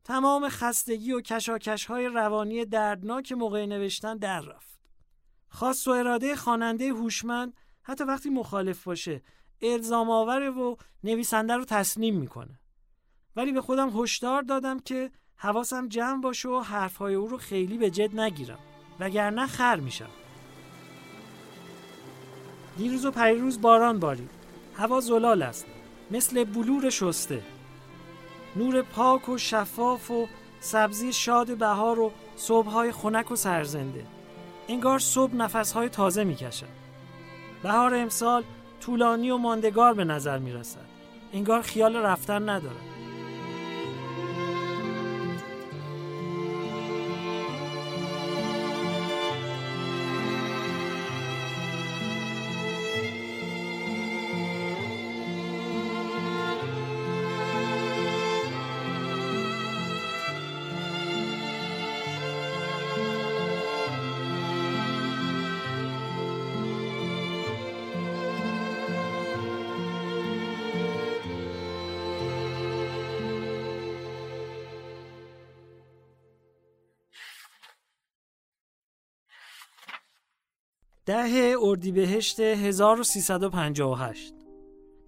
تمام 0.05 0.49
خستگی 0.49 1.13
و 1.13 1.21
کشاکش 1.21 1.85
های 1.85 2.07
روانی 2.07 2.65
دردناک 2.65 3.33
موقع 3.33 3.67
نوشتن 3.67 4.17
در 4.17 4.41
رفت. 4.41 4.79
خواست 5.49 5.89
و 5.89 5.91
اراده 5.91 6.37
خواننده 6.37 6.89
هوشمند 6.89 7.55
حتی 7.83 8.05
وقتی 8.05 8.31
مخالف 8.31 8.85
باشه 8.85 9.23
الزام 9.63 10.11
آوره 10.11 10.51
و 10.51 10.77
نویسنده 11.05 11.57
رو 11.57 11.65
تسلیم 11.65 12.17
می‌کنه. 12.17 12.61
ولی 13.37 13.53
به 13.53 13.61
خودم 13.61 14.01
هشدار 14.01 14.43
دادم 14.43 14.79
که 14.79 15.11
حواسم 15.37 15.89
جمع 15.89 16.21
باشه 16.21 16.49
و 16.49 16.61
حرفهای 16.61 17.15
او 17.15 17.29
رو 17.29 17.39
خیلی 17.39 17.79
به 17.79 17.91
جد 17.91 18.21
نگیرم 18.21 18.59
وگرنه 19.01 19.47
خر 19.47 19.81
میشم. 19.81 20.11
دیروز 22.77 23.05
و 23.05 23.11
پریروز 23.11 23.61
باران 23.61 24.01
بارید. 24.01 24.31
هوا 24.75 25.01
زلال 25.01 25.43
است. 25.43 25.67
مثل 26.11 26.45
بلور 26.45 26.91
شسته. 26.91 27.54
نور 28.57 28.83
پاک 28.83 29.29
و 29.29 29.39
شفاف 29.39 30.11
و 30.11 30.27
سبزی 30.61 31.13
شاد 31.13 31.59
بهار 31.59 32.01
و 32.01 32.13
صبحهای 32.37 32.93
خنک 32.93 33.31
و 33.31 33.37
سرزنده. 33.37 34.07
انگار 34.69 34.99
صبح 34.99 35.35
نفسهای 35.35 35.89
تازه 35.89 36.25
می‌کشد. 36.25 36.67
بهار 37.63 37.95
امسال 37.95 38.45
طولانی 38.81 39.31
و 39.31 39.37
ماندگار 39.37 39.95
به 39.95 40.05
نظر 40.05 40.39
می‌رسد. 40.39 40.87
انگار 41.33 41.63
خیال 41.63 41.97
رفتن 41.97 42.49
ندارد. 42.49 42.94
ده 81.07 81.57
اردیبهشت 81.61 82.41
1358 82.41 84.35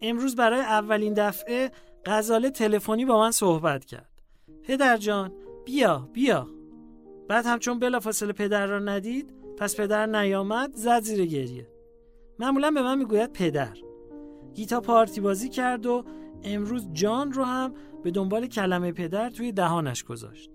امروز 0.03 0.37
برای 0.37 0.61
اولین 0.61 1.15
دفعه 1.15 1.71
غزاله 2.07 2.51
تلفنی 2.51 3.05
با 3.05 3.21
من 3.21 3.31
صحبت 3.31 3.85
کرد. 3.85 4.23
پدر 4.63 4.97
جان 4.97 5.33
بیا 5.65 6.09
بیا. 6.13 6.49
بعد 7.29 7.47
هم 7.47 7.59
چون 7.59 7.79
بلافاصله 7.79 8.33
پدر 8.33 8.67
را 8.67 8.79
ندید 8.79 9.35
پس 9.57 9.77
پدر 9.77 10.07
نیامد 10.07 10.73
زد 10.75 11.03
زیر 11.03 11.27
گریه. 11.27 11.69
معمولا 12.39 12.71
به 12.71 12.83
من 12.83 12.99
می‌گوید 12.99 13.33
پدر. 13.33 13.77
گیتا 14.55 14.81
پارتی 14.81 15.21
بازی 15.21 15.49
کرد 15.49 15.87
و 15.87 16.05
امروز 16.45 16.89
جان 16.93 17.33
رو 17.33 17.45
هم 17.45 17.75
به 18.03 18.11
دنبال 18.11 18.47
کلمه 18.47 18.93
پدر 18.93 19.31
توی 19.31 19.53
دهانش 19.53 20.05
گذاشت. 20.05 20.51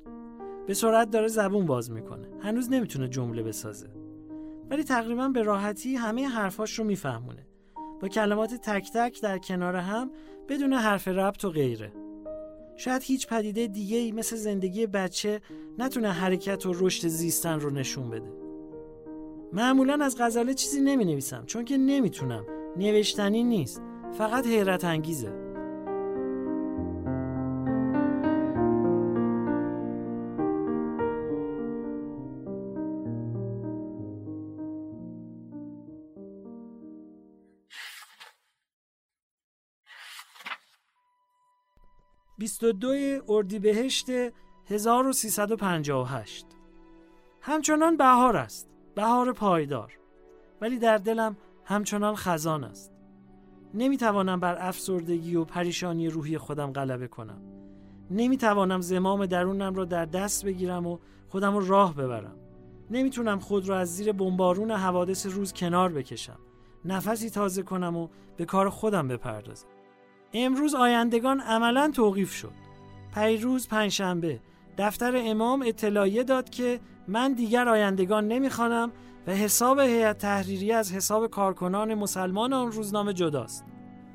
به 0.67 0.73
سرعت 0.73 1.09
داره 1.09 1.27
زبون 1.27 1.65
باز 1.65 1.91
می‌کنه. 1.91 2.27
هنوز 2.41 2.69
نمی‌تونه 2.71 3.07
جمله 3.07 3.43
بسازه. 3.43 4.00
ولی 4.71 4.83
تقریبا 4.83 5.27
به 5.27 5.43
راحتی 5.43 5.95
همه 5.95 6.27
حرفاش 6.27 6.79
رو 6.79 6.85
میفهمونه. 6.85 7.47
با 8.01 8.07
کلمات 8.07 8.53
تک 8.53 8.91
تک 8.93 9.21
در 9.21 9.37
کنار 9.37 9.75
هم 9.75 10.11
بدون 10.49 10.73
حرف 10.73 11.07
ربط 11.07 11.45
و 11.45 11.49
غیره. 11.49 11.91
شاید 12.77 13.03
هیچ 13.03 13.27
پدیده 13.27 13.67
دیگه 13.67 13.97
ای 13.97 14.11
مثل 14.11 14.35
زندگی 14.35 14.87
بچه 14.87 15.41
نتونه 15.79 16.11
حرکت 16.11 16.65
و 16.65 16.73
رشد 16.73 17.07
زیستن 17.07 17.59
رو 17.59 17.69
نشون 17.69 18.09
بده. 18.09 18.31
معمولا 19.53 20.05
از 20.05 20.17
غزاله 20.19 20.53
چیزی 20.53 20.81
نمی 20.81 21.05
نویسم 21.05 21.43
چون 21.45 21.65
که 21.65 21.77
نمی‌تونم. 21.77 22.45
نوشتنی 22.77 23.43
نیست. 23.43 23.81
فقط 24.17 24.47
حیرت 24.47 24.85
انگیزه. 24.85 25.50
بیست 42.41 42.63
و 42.63 42.71
دوی 42.71 43.21
اردیبهشت 43.29 44.09
1358 44.67 46.45
همچنان 47.41 47.97
بهار 47.97 48.37
است 48.37 48.69
بهار 48.95 49.33
پایدار 49.33 49.99
ولی 50.61 50.79
در 50.79 50.97
دلم 50.97 51.37
همچنان 51.65 52.15
خزان 52.15 52.63
است. 52.63 52.93
نمی‌توانم 53.73 54.39
بر 54.39 54.67
افسردگی 54.67 55.35
و 55.35 55.45
پریشانی 55.45 56.09
روحی 56.09 56.37
خودم 56.37 56.73
غلبه 56.73 57.07
کنم. 57.07 57.41
نمی‌توانم 58.11 58.81
زمام 58.81 59.25
درونم 59.25 59.75
را 59.75 59.85
در 59.85 60.05
دست 60.05 60.45
بگیرم 60.45 60.87
و 60.87 60.97
خودم 61.29 61.57
را 61.57 61.65
راه 61.67 61.95
ببرم. 61.95 62.35
نمی‌تونم 62.91 63.39
خود 63.39 63.69
را 63.69 63.79
از 63.79 63.95
زیر 63.95 64.11
بمبارون 64.11 64.71
حوادث 64.71 65.25
روز 65.25 65.53
کنار 65.53 65.91
بکشم. 65.91 66.39
نفسی 66.85 67.29
تازه 67.29 67.63
کنم 67.63 67.97
و 67.97 68.07
به 68.37 68.45
کار 68.45 68.69
خودم 68.69 69.07
بپردازم. 69.07 69.67
امروز 70.33 70.75
آیندگان 70.75 71.39
عملا 71.39 71.91
توقیف 71.95 72.33
شد 72.33 72.53
پیروز 73.13 73.67
پنجشنبه 73.67 74.39
دفتر 74.77 75.13
امام 75.15 75.63
اطلاعیه 75.67 76.23
داد 76.23 76.49
که 76.49 76.79
من 77.07 77.33
دیگر 77.33 77.69
آیندگان 77.69 78.27
نمی‌خوانم 78.27 78.91
و 79.27 79.31
حساب 79.31 79.79
هیئت 79.79 80.17
تحریری 80.17 80.71
از 80.71 80.93
حساب 80.93 81.27
کارکنان 81.27 81.93
مسلمان 81.93 82.53
آن 82.53 82.71
روزنامه 82.71 83.13
جداست. 83.13 83.65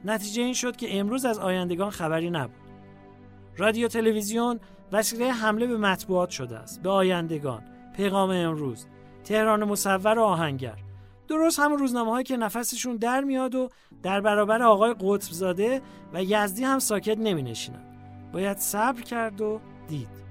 نتیجه 0.05 0.43
این 0.43 0.55
شد 0.55 0.77
که 0.77 0.99
امروز 0.99 1.25
از 1.25 1.39
آیندگان 1.39 1.91
خبری 1.91 2.31
نبود. 2.31 2.67
رادیو 3.57 3.89
تلویزیون 3.89 4.61
وسیله 4.93 5.33
حمله 5.33 5.67
به 5.67 5.77
مطبوعات 5.77 6.31
شده 6.31 6.59
است، 6.59 6.83
به 6.83 6.91
آیندگان، 6.91 7.63
پیغام 7.97 8.31
امروز، 8.31 8.87
تهران 9.25 9.65
مصور 9.65 10.19
و 10.19 10.23
آهنگر. 10.23 10.77
درست 11.29 11.59
همون 11.59 11.79
روزنامه 11.79 12.11
هایی 12.11 12.25
که 12.25 12.37
نفسشون 12.37 12.97
در 12.97 13.21
میاد 13.21 13.55
و 13.55 13.69
در 14.03 14.21
برابر 14.21 14.63
آقای 14.63 14.95
قطبزاده 15.01 15.83
و 16.13 16.23
یزدی 16.23 16.65
هم 16.65 16.79
ساکت 16.79 17.19
نمی 17.19 17.43
نشینن. 17.43 17.83
باید 18.33 18.59
صبر 18.59 19.01
کرد 19.01 19.41
و 19.41 19.61
دید. 19.89 20.26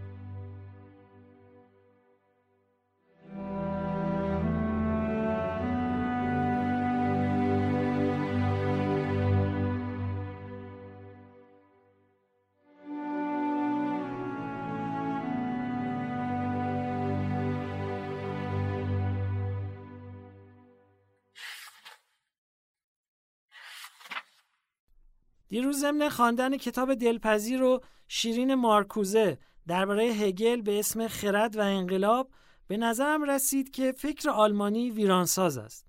دیروز 25.56 25.80
ضمن 25.80 26.10
خواندن 26.10 26.58
کتاب 26.58 26.94
دلپذیر 26.94 27.64
و 27.64 27.82
شیرین 28.08 28.56
مارکوزه 28.56 29.38
درباره 29.68 30.04
هگل 30.04 30.62
به 30.62 30.80
اسم 30.80 31.08
خرد 31.08 31.56
و 31.56 31.60
انقلاب 31.60 32.30
به 32.68 32.78
نظرم 32.78 33.24
رسید 33.24 33.72
که 33.72 33.92
فکر 33.92 34.30
آلمانی 34.30 34.92
ویرانساز 34.92 35.58
است. 35.58 35.86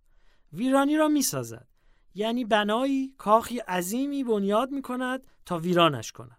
ویرانی 0.52 0.96
را 0.96 1.08
می 1.08 1.22
سازد. 1.22 1.68
یعنی 2.14 2.44
بنایی 2.44 3.14
کاخی 3.18 3.58
عظیمی 3.58 4.24
بنیاد 4.24 4.70
می 4.70 4.82
کند 4.82 5.26
تا 5.46 5.58
ویرانش 5.58 6.12
کند. 6.12 6.38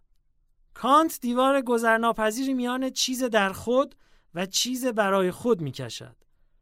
کانت 0.73 1.19
دیوار 1.21 1.61
گذرناپذیری 1.61 2.53
میان 2.53 2.89
چیز 2.89 3.23
در 3.23 3.53
خود 3.53 3.95
و 4.35 4.45
چیز 4.45 4.85
برای 4.85 5.31
خود 5.31 5.61
می 5.61 5.71
کشد. 5.71 6.15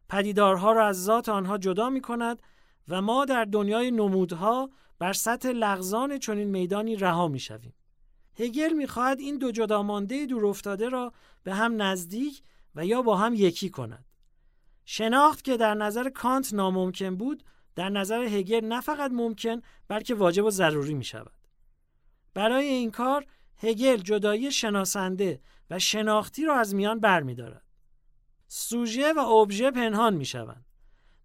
پدیدارها 0.10 0.72
را 0.72 0.88
از 0.88 1.04
ذات 1.04 1.30
آنها 1.30 1.58
جدا 1.58 1.90
می 1.90 2.02
کند 2.02 2.42
و 2.88 3.02
ما 3.02 3.26
در 3.26 3.46
دنیای 3.46 3.92
نمودها 3.92 4.70
بر 5.00 5.14
سطح 5.14 5.50
لغزان 5.50 6.18
چنین 6.18 6.50
میدانی 6.50 6.96
رها 6.96 7.28
می 7.28 7.40
شویم. 7.40 7.74
هگل 8.40 8.74
می‌خواهد 8.74 9.20
این 9.20 9.38
دو 9.38 9.52
جدا 9.52 9.84
مانده 9.84 10.26
دور 10.26 10.46
افتاده 10.46 10.90
را 10.90 11.14
به 11.44 11.54
هم 11.54 11.82
نزدیک 11.82 12.44
و 12.76 12.86
یا 12.86 13.02
با 13.02 13.18
هم 13.18 13.34
یکی 13.34 13.70
کند. 13.70 14.06
شناخت 14.86 15.44
که 15.44 15.58
در 15.58 15.74
نظر 15.74 16.10
کانت 16.10 16.54
ناممکن 16.54 17.16
بود 17.16 17.44
در 17.76 17.90
نظر 17.90 18.22
هگل 18.24 18.66
نه 18.66 18.82
فقط 18.82 19.12
ممکن 19.12 19.62
بلکه 19.88 20.16
واجب 20.16 20.46
و 20.46 20.50
ضروری 20.50 20.94
می 20.94 21.04
شود. 21.04 21.32
برای 22.34 22.66
این 22.66 22.92
کار 22.92 23.26
هگل 23.58 23.98
جدایی 23.98 24.52
شناسنده 24.52 25.42
و 25.70 25.80
شناختی 25.80 26.46
را 26.46 26.56
از 26.56 26.76
میان 26.76 27.00
بر 27.00 27.24
می 27.24 27.36
دارد. 27.36 27.66
سوژه 28.48 29.14
و 29.14 29.20
ابژه 29.20 29.72
پنهان 29.72 30.14
می 30.14 30.26
شوند. 30.26 30.65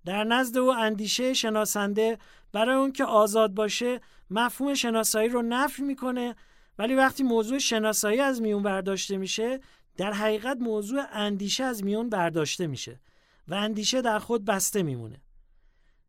در 0.04 0.24
نزد 0.24 0.58
او 0.58 0.72
اندیشه 0.72 1.34
شناسنده 1.34 2.18
برای 2.52 2.76
اون 2.76 2.92
که 2.92 3.04
آزاد 3.04 3.54
باشه 3.54 4.00
مفهوم 4.30 4.74
شناسایی 4.74 5.28
رو 5.28 5.42
نفی 5.42 5.82
می‌کنه. 5.82 6.36
ولی 6.78 6.94
وقتی 6.94 7.22
موضوع 7.22 7.58
شناسایی 7.58 8.20
از 8.20 8.42
میون 8.42 8.62
برداشته 8.62 9.16
میشه 9.16 9.60
در 9.96 10.12
حقیقت 10.12 10.56
موضوع 10.60 11.02
اندیشه 11.12 11.64
از 11.64 11.84
میون 11.84 12.08
برداشته 12.08 12.66
میشه 12.66 13.00
و 13.48 13.54
اندیشه 13.54 14.02
در 14.02 14.18
خود 14.18 14.44
بسته 14.44 14.82
میمونه. 14.82 15.20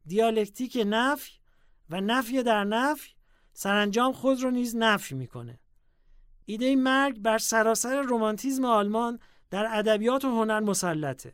دیالکتیک 0.06 0.84
نفی 0.88 1.32
و 1.90 2.02
نفی 2.02 2.44
در 2.44 2.64
نفی 2.64 3.10
سرانجام 3.54 4.14
خود 4.14 4.44
رو 4.44 4.52
نیز 4.52 4.76
نفی 4.76 5.16
می‌کنه. 5.16 5.60
ایده 6.46 6.76
مرگ 6.76 7.20
بر 7.20 7.38
سراسر 7.38 8.02
رومانتیزم 8.02 8.66
آلمان 8.66 9.20
در 9.50 9.68
ادبیات 9.72 10.26
و 10.26 10.30
هنر 10.30 10.60
مسلطه. 10.60 11.34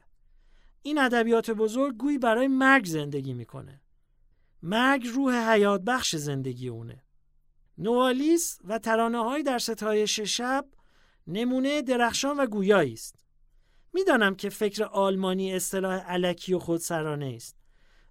این 0.87 0.97
ادبیات 0.97 1.51
بزرگ 1.51 1.97
گویی 1.97 2.17
برای 2.17 2.47
مرگ 2.47 2.85
زندگی 2.85 3.33
می‌کنه. 3.33 3.81
مرگ 4.63 5.07
روح 5.07 5.51
حیات 5.51 5.81
بخش 5.81 6.15
زندگی 6.15 6.69
اونه. 6.69 7.03
نوالیس 7.77 8.59
و 8.63 8.79
ترانه 8.79 9.43
در 9.43 9.59
ستایش 9.59 10.19
شب 10.19 10.65
نمونه 11.27 11.81
درخشان 11.81 12.37
و 12.37 12.45
گویایی 12.45 12.93
است. 12.93 13.15
می‌دانم 13.93 14.35
که 14.35 14.49
فکر 14.49 14.83
آلمانی 14.83 15.53
اصطلاح 15.53 15.93
علکی 15.93 16.53
و 16.53 16.59
خودسرانه 16.59 17.33
است. 17.35 17.55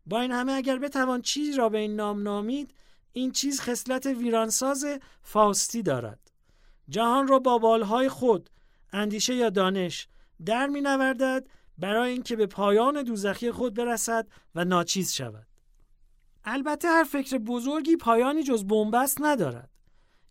با 0.07 0.21
این 0.21 0.33
همه 0.33 0.53
اگر 0.53 0.79
بتوان 0.79 1.23
چیزی 1.23 1.57
را 1.57 1.69
به 1.69 1.79
این 1.79 1.97
نام 1.97 2.23
نامید 2.23 2.75
این 3.13 3.33
چیز 3.33 3.61
خصلت 3.61 4.07
ویرانساز 4.07 4.87
فاusتی 5.23 5.83
دارد. 5.83 6.31
جهان 6.89 7.29
را 7.29 7.39
با 7.39 7.59
بالهای 7.59 8.09
خود 8.09 8.51
اندیشه 8.93 9.35
یا 9.35 9.51
دانش 9.51 10.09
در 10.47 10.67
می 10.67 10.81
نوردد 10.81 11.49
برای 11.79 12.13
اینکه 12.13 12.37
به 12.37 12.47
پایان 12.47 13.03
دوزخی 13.03 13.51
خود 13.51 13.75
برسد 13.75 14.29
و 14.55 14.65
ناچیز 14.65 15.13
شود. 15.13 15.47
البته 16.45 16.89
هر 16.89 17.05
فکر 17.05 17.39
بزرگی 17.39 17.97
پایانی 17.97 18.43
جز 18.43 18.65
بنبست 18.65 19.19
ندارد. 19.21 19.71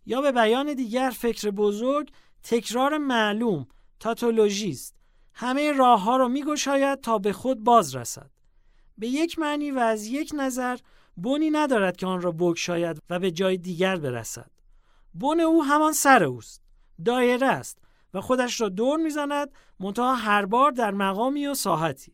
یا 0.06 0.20
به 0.20 0.32
بیان 0.32 0.74
دیگر 0.74 1.10
فکر 1.10 1.50
بزرگ 1.50 2.10
تکرار 2.42 2.98
معلوم 2.98 3.66
تاتولوژی 4.00 4.70
است. 4.70 4.96
همه 5.34 5.72
راه 5.72 6.02
ها 6.02 6.16
را 6.16 6.28
میگشاید 6.28 7.00
تا 7.00 7.18
به 7.18 7.32
خود 7.32 7.64
باز 7.64 7.94
رسد 7.94 8.30
به 8.98 9.06
یک 9.06 9.38
معنی 9.38 9.70
و 9.70 9.78
از 9.78 10.06
یک 10.06 10.32
نظر 10.34 10.78
بنی 11.16 11.50
ندارد 11.50 11.96
که 11.96 12.06
آن 12.06 12.20
را 12.22 12.32
بگشاید 12.32 13.02
و 13.10 13.18
به 13.18 13.30
جای 13.30 13.56
دیگر 13.56 13.96
برسد. 13.96 14.50
بن 15.14 15.40
او 15.40 15.64
همان 15.64 15.92
سر 15.92 16.24
اوست. 16.24 16.62
دایره 17.04 17.46
است. 17.46 17.78
و 18.16 18.20
خودش 18.20 18.60
را 18.60 18.68
دور 18.68 18.98
می‌زند 18.98 19.50
منتها 19.80 20.14
هر 20.14 20.44
بار 20.44 20.70
در 20.70 20.90
مقامی 20.90 21.46
و 21.46 21.54
ساحتی. 21.54 22.12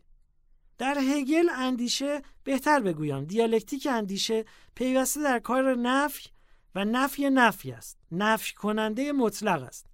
در 0.78 0.98
هگل 0.98 1.48
اندیشه 1.54 2.22
بهتر 2.44 2.80
بگویم. 2.80 3.24
دیالکتیک 3.24 3.88
اندیشه 3.90 4.44
پیوسته 4.74 5.22
در 5.22 5.38
کار 5.38 5.74
نفی 5.74 6.30
و 6.74 6.84
نفی 6.84 7.30
نفی 7.30 7.72
است. 7.72 7.98
نفی 8.12 8.54
کننده 8.54 9.12
مطلق 9.12 9.62
است. 9.62 9.86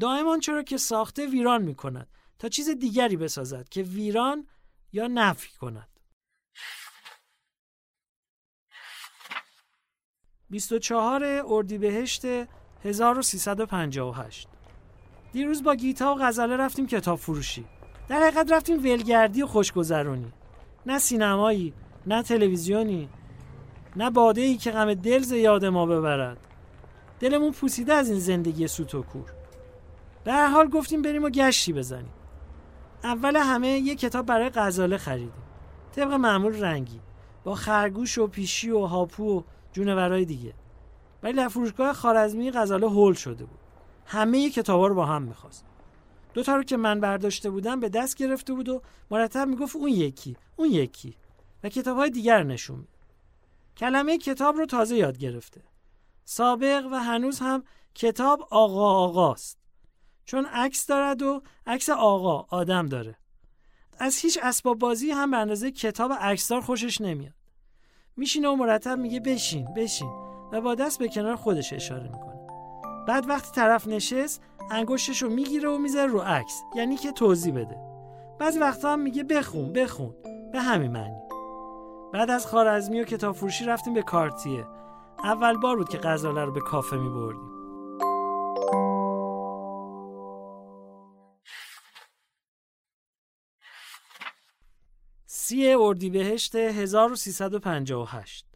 دائما 0.00 0.38
چرا 0.38 0.62
که 0.62 0.76
ساخته 0.76 1.26
ویران 1.26 1.62
می 1.62 1.74
کند 1.74 2.08
تا 2.38 2.48
چیز 2.48 2.70
دیگری 2.70 3.16
بسازد 3.16 3.68
که 3.68 3.82
ویران 3.82 4.48
یا 4.92 5.06
نفی 5.06 5.58
کند. 5.58 5.88
24 10.50 11.24
اردیبهشت 11.46 12.24
1358 12.84 14.53
دیروز 15.34 15.62
با 15.62 15.74
گیتا 15.74 16.14
و 16.14 16.18
غزاله 16.18 16.56
رفتیم 16.56 16.86
کتاب 16.86 17.18
فروشی. 17.18 17.64
در 18.08 18.16
حقیقت 18.16 18.52
رفتیم 18.52 18.78
ولگردی 18.78 19.42
و 19.42 19.46
خوشگذرونی. 19.46 20.32
نه 20.86 20.98
سینمایی 20.98 21.72
نه 22.06 22.22
تلویزیونی 22.22 23.08
نه 23.96 24.10
باده 24.10 24.40
ای 24.40 24.56
که 24.56 24.70
غم 24.70 24.94
دل 24.94 25.22
یاد 25.32 25.64
ما 25.64 25.86
ببرد. 25.86 26.36
دلمون 27.20 27.52
پوسیده 27.52 27.94
از 27.94 28.10
این 28.10 28.18
زندگی 28.18 28.66
سوت 28.66 28.94
و 28.94 29.02
کور. 29.02 29.32
به 30.24 30.32
هر 30.32 30.46
حال 30.46 30.68
گفتیم 30.68 31.02
بریم 31.02 31.24
و 31.24 31.28
گشتی 31.28 31.72
بزنیم. 31.72 32.12
اول 33.04 33.36
همه 33.36 33.68
یه 33.68 33.94
کتاب 33.94 34.26
برای 34.26 34.50
غزاله 34.54 34.96
خریدیم. 34.96 35.42
طبق 35.96 36.12
معمول 36.12 36.60
رنگی. 36.60 37.00
با 37.44 37.54
خرگوش 37.54 38.18
و 38.18 38.26
پیشی 38.26 38.70
و 38.70 38.80
هاپو 38.80 39.38
و 39.38 39.42
جونورای 39.72 40.24
دیگه. 40.24 40.52
ولی 41.22 41.32
در 41.32 41.48
فروشگاه 41.48 41.92
خارزمی 41.92 42.50
غزاله 42.50 42.88
هول 42.88 43.14
شده 43.14 43.44
بود. 43.44 43.63
همه 44.06 44.50
کتابا 44.50 44.86
رو 44.86 44.94
با 44.94 45.06
هم 45.06 45.22
می‌خواست. 45.22 45.64
دوتا 46.34 46.56
رو 46.56 46.62
که 46.62 46.76
من 46.76 47.00
برداشته 47.00 47.50
بودم 47.50 47.80
به 47.80 47.88
دست 47.88 48.16
گرفته 48.16 48.54
بود 48.54 48.68
و 48.68 48.82
مرتب 49.10 49.48
می‌گفت 49.48 49.76
اون 49.76 49.88
یکی 49.88 50.36
اون 50.56 50.70
یکی. 50.70 51.16
و 51.62 51.68
کتاب 51.68 51.96
های 51.96 52.10
دیگر 52.10 52.42
نشون 52.42 52.86
کلمه 53.76 54.18
کتاب 54.18 54.56
رو 54.56 54.66
تازه 54.66 54.96
یاد 54.96 55.18
گرفته. 55.18 55.62
سابق 56.24 56.86
و 56.92 56.94
هنوز 56.94 57.40
هم 57.40 57.64
کتاب 57.94 58.48
آقا 58.50 59.04
آقاست. 59.04 59.58
چون 60.24 60.46
عکس 60.46 60.86
دارد 60.86 61.22
و 61.22 61.42
عکس 61.66 61.90
آقا 61.90 62.46
آدم 62.50 62.86
داره. 62.86 63.16
از 63.98 64.18
هیچ 64.18 64.38
اسباب 64.42 64.78
بازی 64.78 65.10
هم 65.10 65.30
به 65.30 65.36
اندازه 65.36 65.70
کتاب 65.70 66.12
عکسدار 66.12 66.60
خوشش 66.60 67.00
نمیاد. 67.00 67.34
میشینه 68.16 68.48
و 68.48 68.56
مرتب 68.56 68.98
میگه 68.98 69.20
بشین 69.20 69.74
بشین. 69.76 70.10
و 70.52 70.60
با 70.60 70.74
دست 70.74 70.98
به 70.98 71.08
کنار 71.08 71.36
خودش 71.36 71.72
اشاره 71.72 72.08
می‌کنه. 72.08 72.33
بعد 73.06 73.28
وقتی 73.28 73.52
طرف 73.52 73.86
نشست 73.86 74.42
انگشتش 74.70 75.22
رو 75.22 75.28
می‌گیره 75.28 75.68
و 75.68 75.78
می‌ذاره 75.78 76.10
رو 76.10 76.20
عکس 76.20 76.62
یعنی 76.76 76.96
که 76.96 77.12
توضیح 77.12 77.54
بده. 77.54 77.76
بعضی 78.40 78.58
وقتا 78.58 78.92
هم 78.92 79.00
میگه 79.00 79.24
بخون 79.24 79.72
بخون 79.72 80.14
به 80.52 80.60
همین 80.60 80.92
معنی. 80.92 81.22
بعد 82.12 82.30
از 82.30 82.46
خارزمی 82.46 83.00
و 83.00 83.04
کتاب 83.04 83.34
فروشی 83.34 83.64
رفتیم 83.64 83.94
به 83.94 84.02
کارتیه. 84.02 84.66
اول 85.24 85.56
بار 85.56 85.76
بود 85.76 85.88
که 85.88 85.98
غزاله 85.98 86.44
رو 86.44 86.52
به 86.52 86.60
کافه 86.60 86.96
میبردیم. 86.96 87.54
سی 95.26 95.72
اردیبهشت 95.72 96.54
1358 96.54 98.46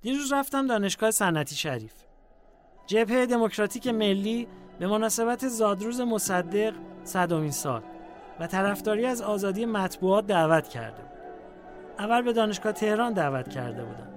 دیروز 0.00 0.32
رفتم 0.32 0.66
دانشگاه 0.66 1.10
صنعتی 1.10 1.54
شریف. 1.54 2.03
جبهه 2.86 3.26
دموکراتیک 3.26 3.86
ملی 3.86 4.48
به 4.78 4.86
مناسبت 4.86 5.48
زادروز 5.48 6.00
مصدق 6.00 6.74
صدومین 7.04 7.50
سال 7.50 7.82
و 8.40 8.46
طرفداری 8.46 9.06
از 9.06 9.22
آزادی 9.22 9.66
مطبوعات 9.66 10.26
دعوت 10.26 10.68
کرده 10.68 11.02
بود. 11.02 11.10
اول 11.98 12.22
به 12.22 12.32
دانشگاه 12.32 12.72
تهران 12.72 13.12
دعوت 13.12 13.48
کرده 13.48 13.84
بودن 13.84 14.08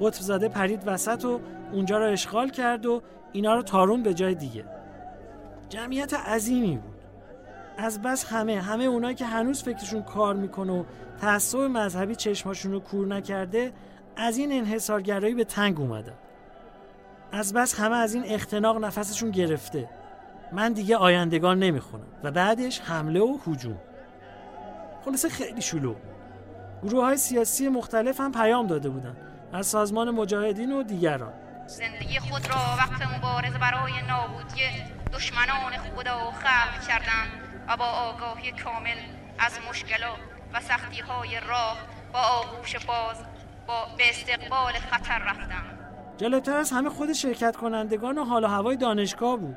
قطب 0.00 0.20
زاده 0.20 0.48
پرید 0.48 0.82
وسط 0.86 1.24
و 1.24 1.40
اونجا 1.72 1.98
رو 1.98 2.12
اشغال 2.12 2.48
کرد 2.48 2.86
و 2.86 3.02
اینا 3.32 3.54
رو 3.54 3.62
تارون 3.62 4.02
به 4.02 4.14
جای 4.14 4.34
دیگه. 4.34 4.64
جمعیت 5.68 6.14
عظیمی 6.14 6.76
بود. 6.76 6.94
از 7.78 8.02
بس 8.02 8.24
همه 8.24 8.60
همه 8.60 8.84
اونایی 8.84 9.14
که 9.14 9.24
هنوز 9.24 9.62
فکرشون 9.62 10.02
کار 10.02 10.34
می‌کنه 10.34 10.72
و 10.72 10.84
تعصب 11.20 11.58
مذهبی 11.58 12.14
چشماشون 12.14 12.72
رو 12.72 12.80
کور 12.80 13.06
نکرده 13.06 13.72
از 14.16 14.38
این 14.38 14.52
انحصارگرایی 14.52 15.34
به 15.34 15.44
تنگ 15.44 15.80
اومدن. 15.80 16.14
از 17.32 17.52
بس 17.52 17.80
همه 17.80 17.96
از 17.96 18.14
این 18.14 18.24
اختناق 18.26 18.84
نفسشون 18.84 19.30
گرفته. 19.30 19.88
من 20.52 20.72
دیگه 20.72 20.96
آیندگان 20.96 21.58
نمی‌خونم 21.58 22.06
و 22.22 22.30
بعدش 22.30 22.80
حمله 22.80 23.20
و 23.20 23.38
حجوم 23.44 23.78
خلاصه 25.04 25.28
خیلی 25.28 25.62
شلو 25.62 25.94
گروه 26.82 27.04
های 27.04 27.16
سیاسی 27.16 27.68
مختلف 27.68 28.20
هم 28.20 28.32
پیام 28.32 28.66
داده 28.66 28.88
بودن 28.88 29.16
از 29.52 29.66
سازمان 29.66 30.10
مجاهدین 30.10 30.72
و 30.72 30.82
دیگران. 30.82 31.32
زندگی 31.66 32.18
خود 32.18 32.48
را 32.48 32.56
وقت 32.78 33.16
مبارزه 33.18 33.58
برای 33.58 33.92
نابودی 34.08 34.60
دشمنان 35.12 35.72
خدا 35.72 36.30
خلق 36.30 36.86
کردند 36.88 37.30
و 37.68 37.76
با 37.76 37.84
آگاهی 37.84 38.52
کامل 38.52 38.96
از 39.38 39.52
مشکلات 39.70 40.18
و 40.52 40.60
سختی 40.60 41.00
های 41.00 41.40
راه 41.48 41.78
با 42.12 42.18
آغوش 42.18 42.76
باز 42.76 43.16
با 43.66 43.86
به 43.98 44.10
استقبال 44.10 44.72
خطر 44.72 45.18
رفتند 45.18 45.81
جالبتر 46.22 46.56
از 46.56 46.70
همه 46.70 46.90
خود 46.90 47.12
شرکت 47.12 47.56
کنندگان 47.56 48.18
و 48.18 48.24
حال 48.24 48.44
و 48.44 48.46
هوای 48.46 48.76
دانشگاه 48.76 49.36
بود. 49.36 49.56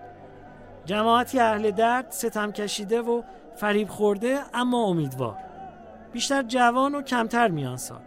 جماعتی 0.85 1.39
اهل 1.39 1.71
درد 1.71 2.11
ستم 2.11 2.51
کشیده 2.51 3.01
و 3.01 3.21
فریب 3.55 3.89
خورده 3.89 4.39
اما 4.53 4.83
امیدوار. 4.83 5.37
بیشتر 6.11 6.43
جوان 6.43 6.95
و 6.95 7.01
کمتر 7.01 7.47
میان 7.47 7.77
سال. 7.77 8.01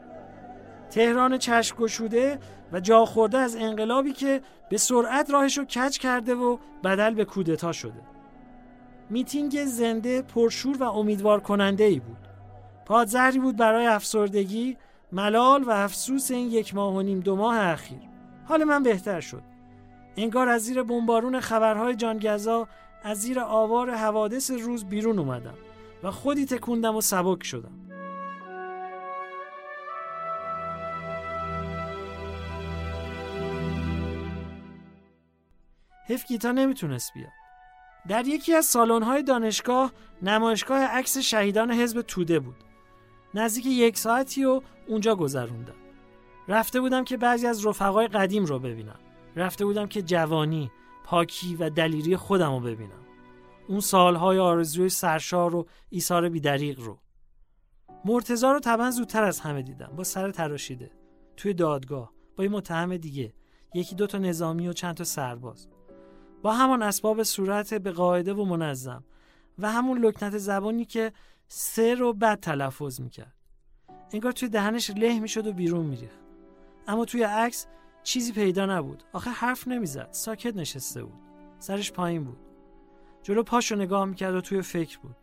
تهران 0.91 1.39
چشم 1.39 1.77
گشوده 1.77 2.39
و 2.73 2.81
جا 2.81 3.05
خورده 3.05 3.39
از 3.39 3.57
انقلابی 3.57 4.13
که 4.13 4.41
به 4.69 4.77
سرعت 4.77 5.31
راهش 5.31 5.59
رو 5.59 5.65
کج 5.65 5.99
کرده 5.99 6.35
و 6.35 6.59
بدل 6.85 7.15
به 7.15 7.25
کودتا 7.25 7.73
شده. 7.73 8.03
میتینگ 9.11 9.65
زنده 9.65 10.23
پرشور 10.23 10.83
و 10.83 10.83
امیدوار 10.83 11.41
کننده 11.41 11.85
ای 11.85 11.99
بود. 11.99 12.29
پادزهری 12.87 13.39
بود 13.39 13.57
برای 13.57 13.87
افسردگی 13.87 14.77
ملال 15.13 15.63
و 15.63 15.71
افسوس 15.71 16.31
این 16.31 16.51
یک 16.51 16.75
ماه 16.75 16.95
و 16.95 17.03
نیم 17.03 17.21
دو 17.21 17.37
ماه 17.37 17.59
اخیر. 17.59 18.08
حال 18.49 18.65
من 18.65 18.83
بهتر 18.83 19.21
شد. 19.21 19.43
انگار 20.17 20.49
از 20.49 20.63
زیر 20.63 20.83
بمبارون 20.83 21.41
خبرهای 21.41 21.97
جانگزا 21.97 22.69
از 23.03 23.21
زیر 23.21 23.41
آوار 23.41 23.91
حوادث 23.95 24.51
روز 24.51 24.85
بیرون 24.85 25.19
اومدم 25.19 25.55
و 26.03 26.11
خودی 26.11 26.47
تکوندم 26.47 26.97
و 26.97 27.01
سبک 27.01 27.45
شدم. 27.45 27.73
حیف 36.07 36.27
گیتا 36.27 36.53
نمی‌تونست 36.53 37.15
بیاد. 37.15 37.33
در 38.09 38.27
یکی 38.27 38.55
از 38.55 38.65
سالن‌های 38.65 39.23
دانشگاه 39.23 39.93
نمایشگاه 40.23 40.83
عکس 40.83 41.19
شهیدان 41.19 41.71
حزب 41.71 42.03
توده 42.03 42.39
بود. 42.39 42.57
نزدیک 43.35 43.67
یک 43.67 43.99
ساعتی 43.99 44.45
و 44.45 44.61
اونجا 44.87 45.17
گذروندم. 45.17 45.88
رفته 46.49 46.81
بودم 46.81 47.05
که 47.05 47.17
بعضی 47.17 47.47
از 47.47 47.67
رفقای 47.67 48.07
قدیم 48.07 48.45
رو 48.45 48.59
ببینم. 48.59 48.99
رفته 49.37 49.65
بودم 49.65 49.87
که 49.87 50.03
جوانی 50.03 50.71
پاکی 51.05 51.57
و 51.57 51.71
دلیری 51.71 52.17
خودم 52.17 52.53
رو 52.53 52.61
ببینم. 52.61 53.07
اون 53.69 53.81
سالهای 53.81 54.39
آرزوی 54.39 54.89
سرشار 54.89 55.55
و 55.55 55.67
ایثار 55.91 56.29
بیدریق 56.29 56.81
رو. 56.81 56.99
مرتزا 58.05 58.53
رو 58.53 58.61
طبعا 58.61 58.91
زودتر 58.91 59.25
از 59.25 59.41
همه 59.41 59.63
دیدم. 59.63 59.93
با 59.97 60.05
سر 60.05 60.31
تراشیده. 60.31 60.91
توی 61.37 61.55
دادگاه. 61.55 62.13
با 62.37 62.45
یه 62.45 62.51
متهم 62.51 62.97
دیگه. 62.97 63.33
یکی 63.75 63.95
دو 63.95 64.07
تا 64.07 64.19
نظامی 64.19 64.69
و 64.69 64.73
چند 64.73 64.95
تا 64.95 65.05
سرباز. 65.05 65.69
با 66.43 66.53
همان 66.53 66.83
اسباب 66.83 67.23
صورت 67.23 67.75
به 67.75 67.91
قاعده 67.91 68.35
و 68.35 68.45
منظم. 68.45 69.05
و 69.59 69.73
همون 69.73 69.99
لکنت 69.99 70.39
زبانی 70.39 70.85
که 70.85 71.13
سر 71.49 71.95
رو 71.95 72.13
بد 72.13 72.41
تلفظ 72.41 73.01
می‌کرد. 73.01 73.35
انگار 74.13 74.33
توی 74.33 74.49
دهنش 74.49 74.91
له 74.91 75.21
می‌شد 75.21 75.47
و 75.47 75.53
بیرون 75.53 75.87
میریخت. 75.87 76.28
اما 76.89 77.05
توی 77.05 77.23
عکس 77.23 77.67
چیزی 78.03 78.33
پیدا 78.33 78.67
نبود. 78.67 79.05
آخه 79.13 79.31
حرف 79.31 79.69
نمی‌زد. 79.69 80.09
ساکت 80.11 80.57
نشسته 80.57 81.05
بود. 81.05 81.21
سرش 81.59 81.93
پایین 81.93 82.25
بود. 82.25 82.39
جلو 83.23 83.43
پاشو 83.43 83.77
نگاه 83.77 84.05
می‌کرد 84.05 84.35
و 84.35 84.41
توی 84.41 84.63
فکر 84.63 84.99
بود. 84.99 85.17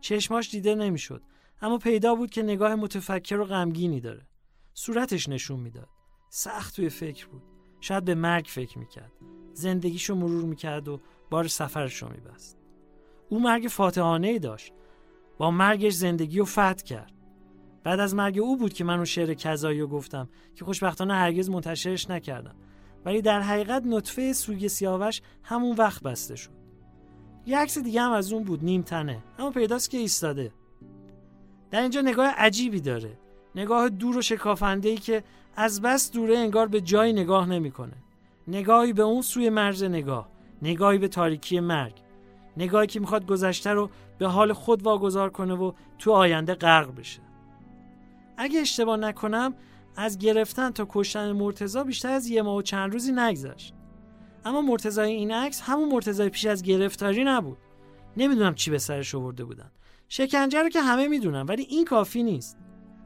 چشماش 0.00 0.50
دیده 0.50 0.74
نمی‌شد. 0.74 1.22
اما 1.62 1.78
پیدا 1.78 2.14
بود 2.14 2.30
که 2.30 2.42
نگاه 2.42 2.74
متفکر 2.74 3.36
و 3.40 3.44
غمگینی 3.44 4.00
داره. 4.00 4.26
صورتش 4.74 5.28
نشون 5.28 5.60
می‌داد. 5.60 5.88
سخت 6.28 6.76
توی 6.76 6.88
فکر 6.88 7.26
بود. 7.26 7.42
شاید 7.80 8.04
به 8.04 8.14
مرگ 8.14 8.46
فکر 8.48 8.78
می‌کرد. 8.78 9.12
زندگیشو 9.52 10.14
مرور 10.14 10.44
می‌کرد 10.44 10.88
و 10.88 11.00
بار 11.30 11.48
سفرشو 11.48 12.08
میبست. 12.08 12.58
او 13.28 13.40
مرگ 13.40 13.66
فاتحانه 13.70 14.28
ای 14.28 14.38
داشت. 14.38 14.72
با 15.38 15.50
مرگش 15.50 15.92
زندگی 15.92 16.38
رو 16.38 16.44
فتح 16.44 16.84
کرد. 16.84 17.12
بعد 17.84 18.00
از 18.00 18.14
مرگ 18.14 18.38
او 18.38 18.56
بود 18.56 18.72
که 18.72 18.84
من 18.84 18.94
اون 18.94 19.04
شعر 19.04 19.34
کذایی 19.34 19.80
رو 19.80 19.86
گفتم 19.86 20.28
که 20.54 20.64
خوشبختانه 20.64 21.14
هرگز 21.14 21.50
منتشرش 21.50 22.10
نکردم. 22.10 22.54
ولی 23.04 23.22
در 23.22 23.40
حقیقت 23.40 23.82
نطفه 23.86 24.32
سوگ 24.32 24.66
سیاوش 24.66 25.22
همون 25.42 25.76
وقت 25.76 26.02
بسته 26.02 26.36
شد. 26.36 26.50
یه 27.46 27.58
عکس 27.58 27.78
دیگه 27.78 28.00
هم 28.00 28.12
از 28.12 28.32
اون 28.32 28.44
بود 28.44 28.64
نیم 28.64 28.82
تنه. 28.82 29.18
اما 29.38 29.50
پیداست 29.50 29.90
که 29.90 29.98
ایستاده. 29.98 30.52
در 31.70 31.82
اینجا 31.82 32.00
نگاه 32.00 32.26
عجیبی 32.26 32.80
داره. 32.80 33.18
نگاه 33.54 33.88
دور 33.88 34.16
و 34.16 34.22
شکافنده 34.22 34.88
ای 34.88 34.96
که 34.96 35.24
از 35.56 35.82
بس 35.82 36.10
دوره 36.10 36.38
انگار 36.38 36.66
به 36.66 36.80
جایی 36.80 37.12
نگاه 37.12 37.46
نمی‌کنه. 37.46 37.96
نگاهی 38.48 38.92
به 38.92 39.02
اون 39.02 39.22
سوی 39.22 39.50
مرز 39.50 39.84
نگاه. 39.84 40.28
نگاهی 40.62 40.98
به 40.98 41.08
تاریکی 41.08 41.60
مرگ. 41.60 41.94
نگاهی 42.56 42.86
که 42.86 43.00
می‌خواد 43.00 43.26
گذشته 43.26 43.70
رو 43.70 43.90
به 44.18 44.26
حال 44.26 44.52
خود 44.52 44.82
واگذار 44.82 45.30
کنه 45.30 45.54
و 45.54 45.72
تو 45.98 46.12
آینده 46.12 46.54
غرق 46.54 46.94
بشه. 46.94 47.20
اگه 48.42 48.60
اشتباه 48.60 48.96
نکنم 48.96 49.54
از 49.96 50.18
گرفتن 50.18 50.70
تا 50.70 50.86
کشتن 50.88 51.32
مرتزا 51.32 51.84
بیشتر 51.84 52.12
از 52.12 52.26
یه 52.26 52.42
ماه 52.42 52.56
و 52.56 52.62
چند 52.62 52.92
روزی 52.92 53.12
نگذشت. 53.12 53.74
اما 54.44 54.60
مرتزای 54.60 55.12
این 55.12 55.32
عکس 55.32 55.60
همون 55.60 55.88
مرتزای 55.88 56.28
پیش 56.28 56.46
از 56.46 56.62
گرفتاری 56.62 57.24
نبود. 57.24 57.58
نمی‌دونم 58.16 58.54
چی 58.54 58.70
به 58.70 58.78
سرش 58.78 59.14
آورده 59.14 59.44
بودن. 59.44 59.70
شکنجه 60.08 60.62
رو 60.62 60.68
که 60.68 60.80
همه 60.80 61.08
می‌دونم 61.08 61.46
ولی 61.48 61.62
این 61.62 61.84
کافی 61.84 62.22
نیست. 62.22 62.56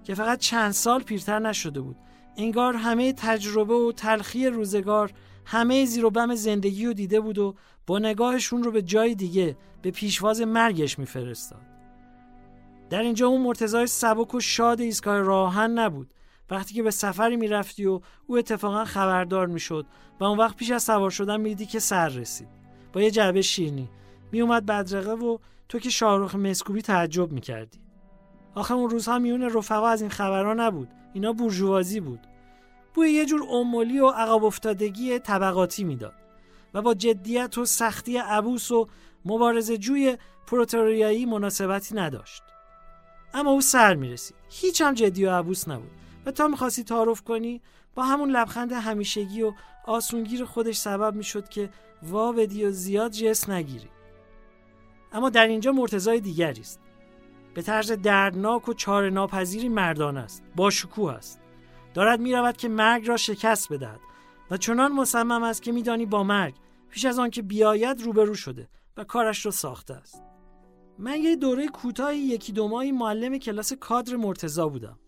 که 0.05 0.15
فقط 0.15 0.39
چند 0.39 0.73
سال 0.73 1.03
پیرتر 1.03 1.39
نشده 1.39 1.81
بود. 1.81 1.97
انگار 2.37 2.77
همه 2.77 3.13
تجربه 3.13 3.75
و 3.75 3.93
تلخی 3.93 4.47
روزگار 4.47 5.13
همه 5.45 5.85
زیر 5.85 6.05
و 6.05 6.11
بم 6.11 6.35
زندگی 6.35 6.87
رو 6.87 6.93
دیده 6.93 7.21
بود 7.21 7.39
و 7.39 7.55
با 7.87 7.99
نگاهشون 7.99 8.63
رو 8.63 8.71
به 8.71 8.83
جای 8.83 9.15
دیگه 9.15 9.57
به 9.83 9.91
پیشواز 9.91 10.41
مرگش 10.41 10.99
میفرستاد. 10.99 11.74
در 12.91 13.03
اینجا 13.03 13.27
اون 13.27 13.41
مرتضای 13.41 13.87
سبک 13.87 14.35
و 14.35 14.41
شاد 14.41 14.81
ایستگاه 14.81 15.19
راهن 15.19 15.71
نبود. 15.71 16.15
وقتی 16.51 16.75
که 16.75 16.83
به 16.83 16.91
سفری 16.91 17.37
می‌رفتی 17.37 17.87
و 17.87 18.01
او 18.27 18.39
اتفاقا 18.39 18.85
خبردار 18.85 19.47
می‌شد 19.47 19.87
و 20.21 20.25
اون 20.25 20.39
وقت 20.39 20.57
پیش 20.57 20.71
از 20.71 20.83
سوار 20.83 21.11
شدن 21.11 21.41
میدی 21.41 21.67
که 21.67 21.79
سر 21.79 22.09
رسید. 22.09 22.49
با 22.93 23.01
یه 23.01 23.11
جعبه 23.11 23.43
شیرنی 23.43 23.91
میومد 24.33 24.67
بدرقه 24.67 25.13
و 25.13 25.39
تو 25.69 25.79
که 25.79 25.91
شاهرخ 25.91 26.35
مسکوبی 26.35 26.83
تعجب 26.83 27.33
می‌کردی. 27.33 27.79
آخه 28.55 28.75
اون 28.75 28.91
روزها 28.91 29.19
میون 29.19 29.43
رفقا 29.43 29.89
از 29.89 30.01
این 30.01 30.11
خبرها 30.11 30.55
نبود. 30.55 30.89
اینا 31.15 31.33
بورژوازی 31.33 32.01
بود. 32.01 32.21
بوی 32.95 33.11
یه 33.11 33.27
جور 33.27 33.43
امولی 33.51 34.01
و 34.01 34.09
عقب 34.09 34.45
افتادگی 34.45 35.19
طبقاتی 35.19 35.85
می‌داد 35.85 36.15
و 36.75 36.83
با 36.83 36.95
جدیت 36.95 37.59
و 37.59 37.65
سختی 37.65 38.17
عبوس 38.17 38.71
و 38.71 38.89
مبارزه 39.25 39.79
جوی 39.79 40.17
پروتوریایی 40.47 41.27
مناسبتی 41.27 41.95
نداشت. 41.95 42.43
اما 43.35 43.51
او 43.51 43.61
سر 43.61 43.95
می‌رسید. 43.95 44.37
هیچ 44.51 44.81
هم 44.81 44.95
جدی 44.95 45.27
و 45.27 45.31
عبوس 45.31 45.69
نبود. 45.69 45.91
و 46.27 46.31
تا 46.31 46.49
می‌خواستی 46.49 46.85
تعارف 46.85 47.23
کنی 47.23 47.61
با 47.95 48.03
همون 48.03 48.31
لبخند 48.31 48.73
همیشگی 48.73 49.43
و 49.43 49.53
آسونگیر 49.85 50.45
خودش 50.45 50.77
سبب 50.77 51.15
می‌شد 51.15 51.49
که 51.49 51.71
وا 52.03 52.33
بدی 52.33 52.65
و 52.65 52.71
زیاد 52.71 53.11
جس 53.11 53.49
نگیری. 53.49 53.89
اما 55.13 55.31
در 55.31 55.47
اینجا 55.47 55.73
مرتضای 55.73 56.21
دیگری 56.21 56.61
است. 56.61 56.81
به 57.55 57.63
طرز 57.63 57.93
دردناک 57.93 58.69
و 58.69 58.75
چاره 58.75 59.11
ناپذیری 59.11 59.69
مردان 59.69 60.17
است. 60.17 60.43
با 60.57 60.71
شکوه 60.71 61.13
است. 61.13 61.41
دارد 61.95 62.21
می‌رود 62.21 62.57
که 62.57 62.69
مرگ 62.69 63.09
را 63.09 63.17
شکست 63.17 63.73
بدهد. 63.73 64.01
و 64.51 64.57
چنان 64.57 64.93
مصمم 64.93 65.43
است 65.43 65.63
که 65.63 65.73
میدانی 65.73 66.07
با 66.07 66.23
مرگ 66.25 66.55
پیش 66.91 67.05
از 67.05 67.19
آن 67.19 67.31
که 67.31 67.43
بیاید 67.43 68.03
روبرو 68.03 68.35
شده 68.35 68.69
و 68.97 69.05
کارش 69.05 69.47
را 69.47 69.53
ساخته 69.53 69.95
است. 69.95 70.23
من 70.99 71.21
یه 71.21 71.37
دوره 71.37 71.69
کوتاهی 71.69 72.19
یکی 72.19 72.53
دو 72.53 72.69
ماهی 72.69 72.93
معلم 72.93 73.39
کلاس 73.39 73.73
کادر 73.73 74.17
مرتزا 74.17 74.69
بودم. 74.69 74.99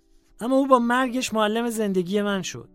اما 0.40 0.56
او 0.56 0.66
با 0.66 0.78
مرگش 0.78 1.34
معلم 1.34 1.70
زندگی 1.70 2.22
من 2.22 2.42
شد. 2.42 2.68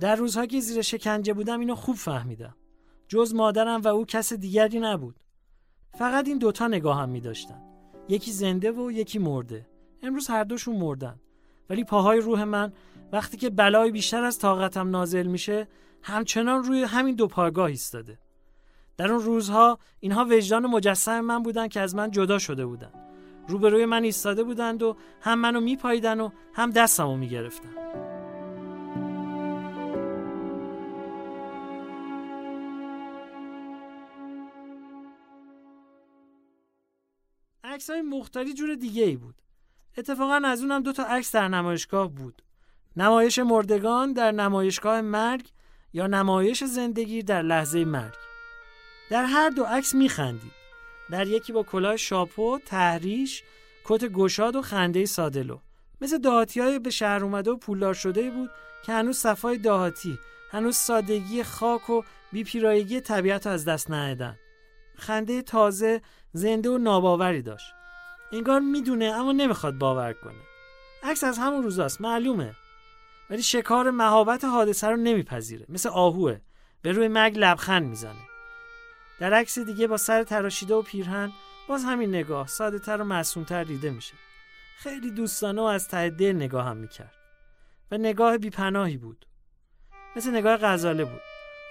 در 0.00 0.16
روزها 0.16 0.46
که 0.46 0.60
زیر 0.60 0.82
شکنجه 0.82 1.32
بودم 1.32 1.60
اینو 1.60 1.74
خوب 1.74 1.96
فهمیدم. 1.96 2.56
جز 3.08 3.34
مادرم 3.34 3.80
و 3.80 3.88
او 3.88 4.04
کس 4.04 4.32
دیگری 4.32 4.80
نبود. 4.80 5.20
فقط 5.98 6.28
این 6.28 6.38
دوتا 6.38 6.68
نگاه 6.68 6.98
هم 6.98 7.08
می 7.08 7.20
داشتن. 7.20 7.62
یکی 8.08 8.32
زنده 8.32 8.72
و 8.72 8.92
یکی 8.92 9.18
مرده. 9.18 9.66
امروز 10.02 10.28
هر 10.28 10.44
دوشون 10.44 10.76
مردن. 10.76 11.20
ولی 11.70 11.84
پاهای 11.84 12.20
روح 12.20 12.44
من 12.44 12.72
وقتی 13.12 13.36
که 13.36 13.50
بلای 13.50 13.90
بیشتر 13.90 14.24
از 14.24 14.38
طاقتم 14.38 14.90
نازل 14.90 15.26
میشه 15.26 15.68
همچنان 16.02 16.64
روی 16.64 16.82
همین 16.82 17.14
دو 17.14 17.26
پایگاه 17.26 17.66
ایستاده. 17.66 18.18
در 18.98 19.12
اون 19.12 19.22
روزها 19.22 19.78
اینها 20.00 20.26
وجدان 20.30 20.66
مجسم 20.66 21.20
من 21.20 21.42
بودن 21.42 21.68
که 21.68 21.80
از 21.80 21.94
من 21.94 22.10
جدا 22.10 22.38
شده 22.38 22.66
بودن. 22.66 22.92
روبروی 23.48 23.84
من 23.84 24.04
ایستاده 24.04 24.44
بودند 24.44 24.82
و 24.82 24.96
هم 25.20 25.38
منو 25.38 25.60
میپاییدن 25.60 26.20
و 26.20 26.30
هم 26.54 26.70
دستمو 26.70 27.16
می‌گرفتن. 27.16 27.68
عکس 37.64 37.90
های 37.90 38.02
مختاری 38.02 38.54
جور 38.54 38.74
دیگه 38.74 39.04
ای 39.04 39.16
بود. 39.16 39.34
اتفاقا 39.98 40.40
از 40.44 40.62
اونم 40.62 40.82
دو 40.82 40.92
تا 40.92 41.02
عکس 41.02 41.34
در 41.34 41.48
نمایشگاه 41.48 42.08
بود. 42.08 42.42
نمایش 42.96 43.38
مردگان 43.38 44.12
در 44.12 44.32
نمایشگاه 44.32 45.00
مرگ 45.00 45.48
یا 45.92 46.06
نمایش 46.06 46.64
زندگی 46.64 47.22
در 47.22 47.42
لحظه 47.42 47.84
مرگ. 47.84 48.27
در 49.10 49.24
هر 49.24 49.50
دو 49.50 49.64
عکس 49.64 49.94
میخندید. 49.94 50.52
در 51.10 51.26
یکی 51.26 51.52
با 51.52 51.62
کلاه 51.62 51.96
شاپو 51.96 52.58
تحریش 52.66 53.42
کت 53.84 54.04
گشاد 54.04 54.56
و 54.56 54.62
خنده 54.62 55.06
سادلو. 55.06 55.58
مثل 56.00 56.18
دهاتی 56.18 56.60
های 56.60 56.78
به 56.78 56.90
شهر 56.90 57.24
اومده 57.24 57.50
و 57.50 57.56
پولدار 57.56 57.94
شده 57.94 58.30
بود 58.30 58.50
که 58.86 58.92
هنوز 58.92 59.16
صفای 59.16 59.58
دهاتی 59.58 60.18
هنوز 60.50 60.76
سادگی 60.76 61.42
خاک 61.42 61.90
و 61.90 62.02
بیپیرایگی 62.32 63.00
طبیعت 63.00 63.46
از 63.46 63.64
دست 63.64 63.90
ندادن. 63.90 64.38
خنده 64.96 65.42
تازه 65.42 66.02
زنده 66.32 66.70
و 66.70 66.78
ناباوری 66.78 67.42
داشت. 67.42 67.72
انگار 68.32 68.60
می‌دونه 68.60 69.04
اما 69.04 69.32
نمی‌خواد 69.32 69.74
باور 69.74 70.12
کنه. 70.12 70.42
عکس 71.02 71.24
از 71.24 71.38
همون 71.38 71.62
روزاست 71.62 72.00
معلومه. 72.00 72.54
ولی 73.30 73.42
شکار 73.42 73.90
مهابت 73.90 74.44
حادثه 74.44 74.86
رو 74.86 74.96
نمیپذیره. 74.96 75.66
مثل 75.68 75.88
آهوه. 75.88 76.40
به 76.82 76.92
روی 76.92 77.08
مگ 77.08 77.38
لبخند 77.38 77.86
می‌زنه. 77.86 78.27
در 79.20 79.34
عکس 79.34 79.58
دیگه 79.58 79.86
با 79.86 79.96
سر 79.96 80.22
تراشیده 80.22 80.74
و 80.74 80.82
پیرهن 80.82 81.32
باز 81.68 81.84
همین 81.84 82.08
نگاه 82.08 82.46
ساده 82.46 82.78
تر 82.78 83.00
و 83.00 83.04
معصومتر 83.04 83.64
دیده 83.64 83.90
میشه. 83.90 84.14
خیلی 84.78 85.10
دوستانه 85.10 85.62
و 85.62 85.64
از 85.64 85.88
ته 85.88 86.10
دل 86.10 86.36
نگاه 86.36 86.66
هم 86.66 86.76
می‌کرد. 86.76 87.14
و 87.90 87.98
نگاه 87.98 88.38
بیپناهی 88.38 88.96
بود. 88.96 89.26
مثل 90.16 90.30
نگاه 90.30 90.56
غزاله 90.56 91.04
بود. 91.04 91.20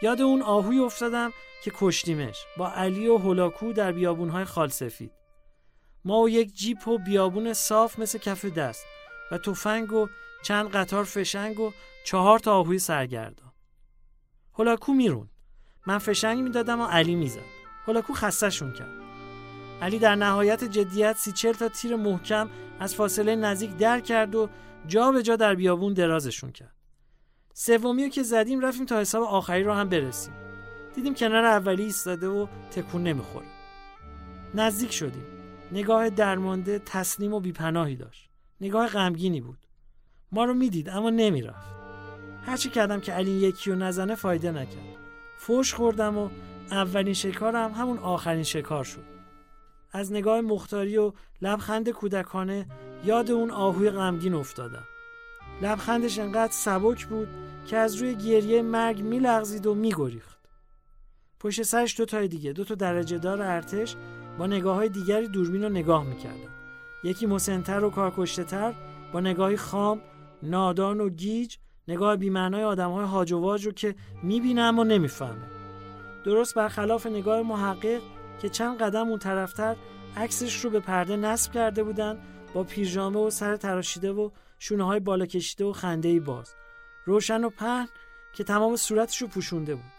یاد 0.02 0.22
اون 0.22 0.42
آهوی 0.42 0.80
افتادم 0.80 1.32
که 1.64 1.72
کشتیمش 1.76 2.46
با 2.58 2.72
علی 2.72 3.08
و 3.08 3.18
هولاکو 3.18 3.74
در 3.74 3.92
بیابونهای 3.92 4.46
خالسفید 4.46 5.12
ما 6.06 6.22
و 6.22 6.30
یک 6.30 6.54
جیپ 6.54 6.88
و 6.88 6.98
بیابون 6.98 7.54
صاف 7.54 8.00
مثل 8.00 8.18
کف 8.18 8.46
دست 8.46 8.86
و 9.32 9.38
تفنگ 9.38 9.94
و 9.94 10.08
چند 10.44 10.70
قطار 10.70 11.04
فشنگ 11.04 11.60
و 11.60 11.72
چهار 12.06 12.40
تا 12.40 12.54
آهوی 12.54 12.80
سرگردان 12.80 13.52
هولاکو 14.54 14.94
میرون 14.94 15.30
من 15.88 15.98
فشنگ 15.98 16.40
می‌دادم 16.40 16.82
و 16.82 16.86
علی 16.86 17.16
می‌زد. 17.16 17.46
هولاکو 17.86 18.14
خستشون 18.14 18.74
کرد. 18.74 18.92
علی 19.82 20.00
در 20.00 20.16
نهایت 20.16 20.64
جدیت 20.64 21.18
سی 21.18 21.32
تا 21.54 21.70
تیر 21.70 21.96
محکم 21.96 22.50
از 22.80 22.96
فاصله 22.96 23.36
نزدیک 23.36 23.78
در 23.78 24.00
کرد 24.00 24.36
و 24.36 24.50
جا 24.88 25.12
به 25.12 25.24
جا 25.24 25.36
در 25.36 25.56
بیابون 25.56 25.94
درازشون 25.94 26.52
کرد. 26.52 26.76
سومی 27.54 28.10
که 28.10 28.24
زدیم 28.24 28.60
رفتیم 28.60 28.86
تا 28.86 29.00
حساب 29.00 29.24
آخری 29.24 29.64
رو 29.64 29.74
هم 29.74 29.90
برسیم. 29.90 30.34
دیدیم 30.96 31.14
کنار 31.16 31.46
اولی 31.46 31.84
ایستاده 31.84 32.28
و 32.28 32.48
تکون 32.72 33.04
نمی‌خوره 33.04 33.46
نزدیک 34.56 34.92
شدیم. 34.92 35.26
نگاه 35.72 36.10
درمانده 36.10 36.80
تسلیم 36.80 37.34
و 37.34 37.40
بیپناهی 37.40 37.96
داشت. 37.96 38.30
نگاه 38.62 38.88
غمگینی 38.88 39.42
بود. 39.42 39.60
ما 40.32 40.46
رو 40.46 40.54
می‌دید 40.54 40.90
اما 40.90 41.10
نمی‌رفت. 41.10 41.68
هرچی 42.46 42.70
کردم 42.70 43.00
که 43.00 43.12
علی 43.12 43.32
یکی 43.32 43.72
رو 43.72 43.76
نزنه 43.76 44.16
فایده 44.16 44.52
نکرد. 44.52 44.97
فوش 45.38 45.74
خوردم 45.74 46.18
و 46.18 46.30
اولین 46.72 47.14
شکارم 47.14 47.72
همون 47.72 47.98
آخرین 47.98 48.44
شکار 48.44 48.84
شد. 48.84 49.04
از 49.92 50.12
نگاه 50.12 50.42
مختاری 50.42 50.98
و 50.98 51.12
لبخند 51.42 51.90
کودکانه 51.90 52.66
یاد 53.06 53.32
اون 53.32 53.52
آهوی 53.52 53.90
غمگین 53.90 54.34
افتادم. 54.34 54.84
لبخندش 55.62 56.20
انقدر 56.20 56.52
سبک 56.52 57.06
بود 57.06 57.28
که 57.68 57.78
از 57.78 57.96
روی 57.96 58.16
گریه 58.16 58.62
مرگ 58.62 59.02
میلغزید 59.02 59.68
و 59.68 59.76
میگریخت. 59.76 60.38
پشت 61.40 61.64
سرش 61.64 62.00
دو 62.00 62.06
تای 62.06 62.28
دیگه 62.28 62.54
دو 62.54 62.64
تا 62.64 62.76
درجه 62.76 63.18
دار 63.18 63.42
ارتش 63.42 63.96
با 64.38 64.48
نگاه 64.48 64.76
های 64.76 64.90
دیگری 64.90 65.28
دوربین 65.28 65.64
رو 65.64 65.70
نگاه 65.70 66.04
می‌کردن 66.04 66.50
یکی 67.04 67.26
مسنتر 67.26 67.84
و 67.84 67.90
کارکشته 67.90 68.74
با 69.14 69.20
نگاهی 69.20 69.58
خام 69.58 70.02
نادان 70.44 71.02
و 71.02 71.10
گیج 71.10 71.58
نگاه 71.88 72.16
بیمعنای 72.16 72.64
آدم 72.64 72.92
های 72.92 73.06
هاج 73.06 73.32
و 73.32 73.40
واج 73.40 73.66
رو 73.66 73.72
که 73.72 73.96
می‌بینم 74.24 74.80
و 74.80 74.84
نمی‌فهمه. 74.84 75.48
درست 76.26 76.56
برخلاف 76.56 77.08
نگاه 77.08 77.42
محقق 77.42 78.02
که 78.42 78.50
چند 78.50 78.78
قدم 78.78 79.08
اون 79.08 79.20
طرفتر 79.20 79.76
عکسش 80.18 80.66
رو 80.66 80.70
به 80.70 80.80
پرده 80.80 81.16
نصب 81.16 81.52
کرده 81.52 81.84
بودن 81.84 82.18
با 82.54 82.64
پیژامه 82.64 83.20
و 83.20 83.30
سر 83.30 83.56
تراشیده 83.56 84.12
و 84.12 84.30
شونه 84.60 84.84
های 84.84 85.00
بالا 85.00 85.26
کشیده 85.26 85.66
و 85.66 85.74
خنده 85.74 86.20
باز. 86.20 86.54
روشن 87.06 87.44
و 87.44 87.50
پهن 87.50 87.88
که 88.34 88.44
تمام 88.44 88.76
صورتش 88.76 89.22
رو 89.22 89.28
پوشونده 89.28 89.76
بود. 89.76 89.92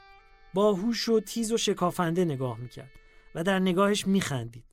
با 0.54 0.72
هوش 0.72 1.08
و 1.08 1.20
تیز 1.20 1.52
و 1.52 1.56
شکافنده 1.56 2.24
نگاه 2.24 2.58
می‌کرد 2.58 2.90
و 3.34 3.44
در 3.44 3.58
نگاهش 3.58 4.06
میخندید. 4.06 4.67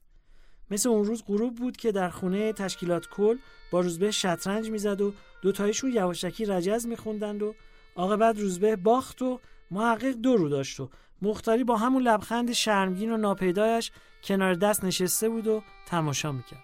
مثل 0.71 0.89
اون 0.89 1.05
روز 1.05 1.23
غروب 1.27 1.55
بود 1.55 1.77
که 1.77 1.91
در 1.91 2.09
خونه 2.09 2.53
تشکیلات 2.53 3.07
کل 3.07 3.37
با 3.71 3.79
روزبه 3.79 4.11
شطرنج 4.11 4.69
می‌زد 4.69 5.01
و 5.01 5.13
دوتایشون 5.41 5.91
یواشکی 5.93 6.45
رجز 6.45 6.85
میخوندند 6.85 7.43
و 7.43 7.55
عاقبت 7.95 8.39
روزبه 8.39 8.75
باخت 8.75 9.21
و 9.21 9.39
محقق 9.71 10.11
دو 10.11 10.37
رو 10.37 10.49
داشت 10.49 10.79
و 10.79 10.89
مختاری 11.21 11.63
با 11.63 11.77
همون 11.77 12.03
لبخند 12.03 12.51
شرمگین 12.51 13.11
و 13.11 13.17
ناپیدایش 13.17 13.91
کنار 14.23 14.53
دست 14.53 14.83
نشسته 14.83 15.29
بود 15.29 15.47
و 15.47 15.63
تماشا 15.87 16.31
می‌کرد. 16.31 16.63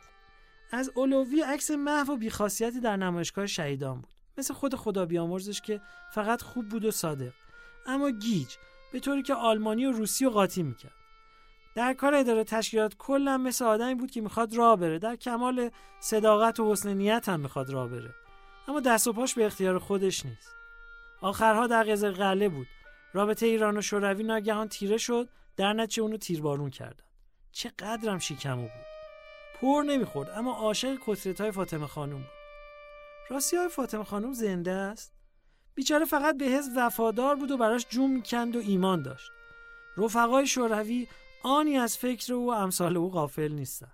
از 0.72 0.92
اولوی 0.96 1.42
عکس 1.42 1.72
محو 1.72 2.14
و 2.14 2.18
بیخاصیتی 2.18 2.80
در 2.80 2.98
نمایشگاه 2.98 3.48
شهیدان 3.48 3.96
بود. 3.96 4.12
مثل 4.38 4.54
خود 4.54 4.76
خدا 4.76 5.06
بیامرزش 5.06 5.62
که 5.62 5.82
فقط 6.14 6.42
خوب 6.42 6.70
بود 6.70 6.86
و 6.86 6.92
صادق. 6.92 7.34
اما 7.86 8.12
گیج 8.12 8.56
به 8.94 9.00
طوری 9.00 9.24
که 9.24 9.34
آلمانی 9.34 9.86
و 9.86 9.92
روسی 9.92 10.26
و 10.26 10.30
قاطی 10.30 10.64
می‌کرد. 10.64 11.01
در 11.76 11.94
کار 11.94 12.16
اداره 12.16 12.44
تشکیلات 12.44 12.96
کلا 12.98 13.38
مثل 13.38 13.66
آدمی 13.66 13.96
بود 13.96 14.12
که 14.12 14.22
می‌خواد 14.22 14.56
راه 14.56 14.76
بره. 14.76 15.00
در 15.00 15.16
کمال 15.16 15.72
صداقت 16.00 16.60
و 16.60 16.72
حسن 16.72 16.94
نیت 16.94 17.30
هم 17.30 17.40
می‌خواد 17.40 17.70
راه 17.70 17.88
بره. 17.88 18.14
اما 18.68 18.80
دست 18.80 19.08
و 19.08 19.14
پاش 19.14 19.34
به 19.34 19.46
اختیار 19.46 19.80
خودش 19.80 20.26
نیست. 20.26 20.56
آخرها 21.22 21.68
در 21.68 21.84
قزل 21.84 22.12
قله 22.12 22.50
بود. 22.50 22.68
رابطه 23.14 23.46
ایران 23.46 23.78
و 23.78 23.82
شوروی 23.82 24.24
ناگهان 24.24 24.68
تیره 24.68 24.98
شد. 24.98 25.30
در 25.58 25.74
نتیجه 25.74 26.04
اونو 26.04 26.18
تیربارون 26.18 26.70
کردن. 26.70 27.04
چه 27.52 27.72
قدرم 27.80 28.20
شیکمو 28.20 28.62
بود. 28.62 28.72
پر 29.62 29.84
نمی‌خورد 29.88 30.30
اما 30.30 30.54
عاشق 30.54 30.98
کتلت 31.06 31.42
های 31.42 31.52
فاطمه 31.52 31.88
خانوم 31.88 32.22
بود. 32.22 32.32
راستی 33.30 33.58
های 33.58 33.70
فاطمه 33.70 34.04
خانوم 34.04 34.34
زنده 34.34 34.72
است. 34.72 35.14
بیچاره 35.76 36.06
فقط 36.06 36.38
به 36.38 36.46
حزب 36.46 36.72
وفادار 36.78 37.36
بود 37.36 37.52
و 37.52 37.58
براش 37.58 37.86
جون 37.90 38.12
می‌کند 38.12 38.56
و 38.56 38.60
ایمان 38.60 39.02
داشت. 39.02 39.32
رفقای 39.98 40.48
شوروی 40.48 41.08
آنی 41.44 41.78
از 41.78 41.98
فکر 41.98 42.34
او 42.34 42.48
و 42.48 42.50
امثال 42.50 42.98
او 42.98 43.12
غافل 43.12 43.52
نیستن 43.52 43.92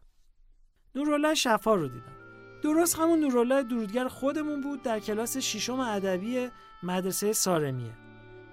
نورالله 0.96 1.34
شفا 1.34 1.76
رو 1.76 1.88
دیدم. 1.88 2.18
درست 2.64 3.00
همون 3.00 3.20
نورالله 3.20 3.64
درودگر 3.64 4.08
خودمون 4.08 4.62
بود 4.62 4.82
در 4.82 5.00
کلاس 5.00 5.38
ششم 5.38 5.80
ادبی 5.80 6.50
مدرسه 6.84 7.34
سارمیه. 7.34 7.94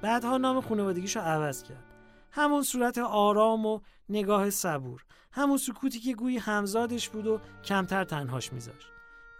بعدها 0.02 0.38
نام 0.38 0.60
خانوادگیشو 0.60 1.20
عوض 1.20 1.62
کرد. 1.62 1.84
همون 2.32 2.62
صورت 2.62 2.98
آرام 2.98 3.66
و 3.66 3.80
نگاه 4.08 4.50
صبور. 4.50 5.04
همون 5.32 5.56
سکوتی 5.56 6.00
که 6.00 6.14
گویی 6.14 6.38
همزادش 6.38 7.08
بود 7.08 7.26
و 7.26 7.40
کمتر 7.64 8.04
تنهاش 8.04 8.52
میذاشت. 8.52 8.88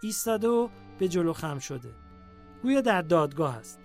ایستاده 0.01 0.47
و 0.47 0.69
به 0.99 1.07
جلو 1.07 1.33
خم 1.33 1.59
شده. 1.59 1.93
گویا 2.63 2.81
در 2.81 3.01
دادگاه 3.01 3.55
است 3.55 3.79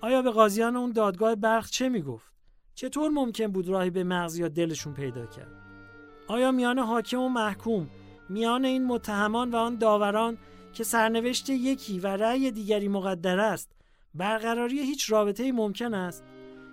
آیا 0.00 0.22
به 0.22 0.30
قاضیان 0.30 0.76
اون 0.76 0.92
دادگاه 0.92 1.34
برخ 1.34 1.70
چه 1.70 1.88
می‌گفت؟ 1.88 2.33
چطور 2.74 3.10
ممکن 3.10 3.46
بود 3.46 3.68
راهی 3.68 3.90
به 3.90 4.04
مغز 4.04 4.38
یا 4.38 4.48
دلشون 4.48 4.94
پیدا 4.94 5.26
کرد؟ 5.26 5.52
آیا 6.28 6.52
میان 6.52 6.78
حاکم 6.78 7.20
و 7.20 7.28
محکوم 7.28 7.90
میان 8.28 8.64
این 8.64 8.86
متهمان 8.86 9.50
و 9.50 9.56
آن 9.56 9.76
داوران 9.76 10.38
که 10.72 10.84
سرنوشت 10.84 11.50
یکی 11.50 12.00
و 12.00 12.06
رأی 12.06 12.50
دیگری 12.50 12.88
مقدر 12.88 13.40
است 13.40 13.70
برقراری 14.14 14.80
هیچ 14.80 15.12
رابطه 15.12 15.52
ممکن 15.52 15.94
است؟ 15.94 16.24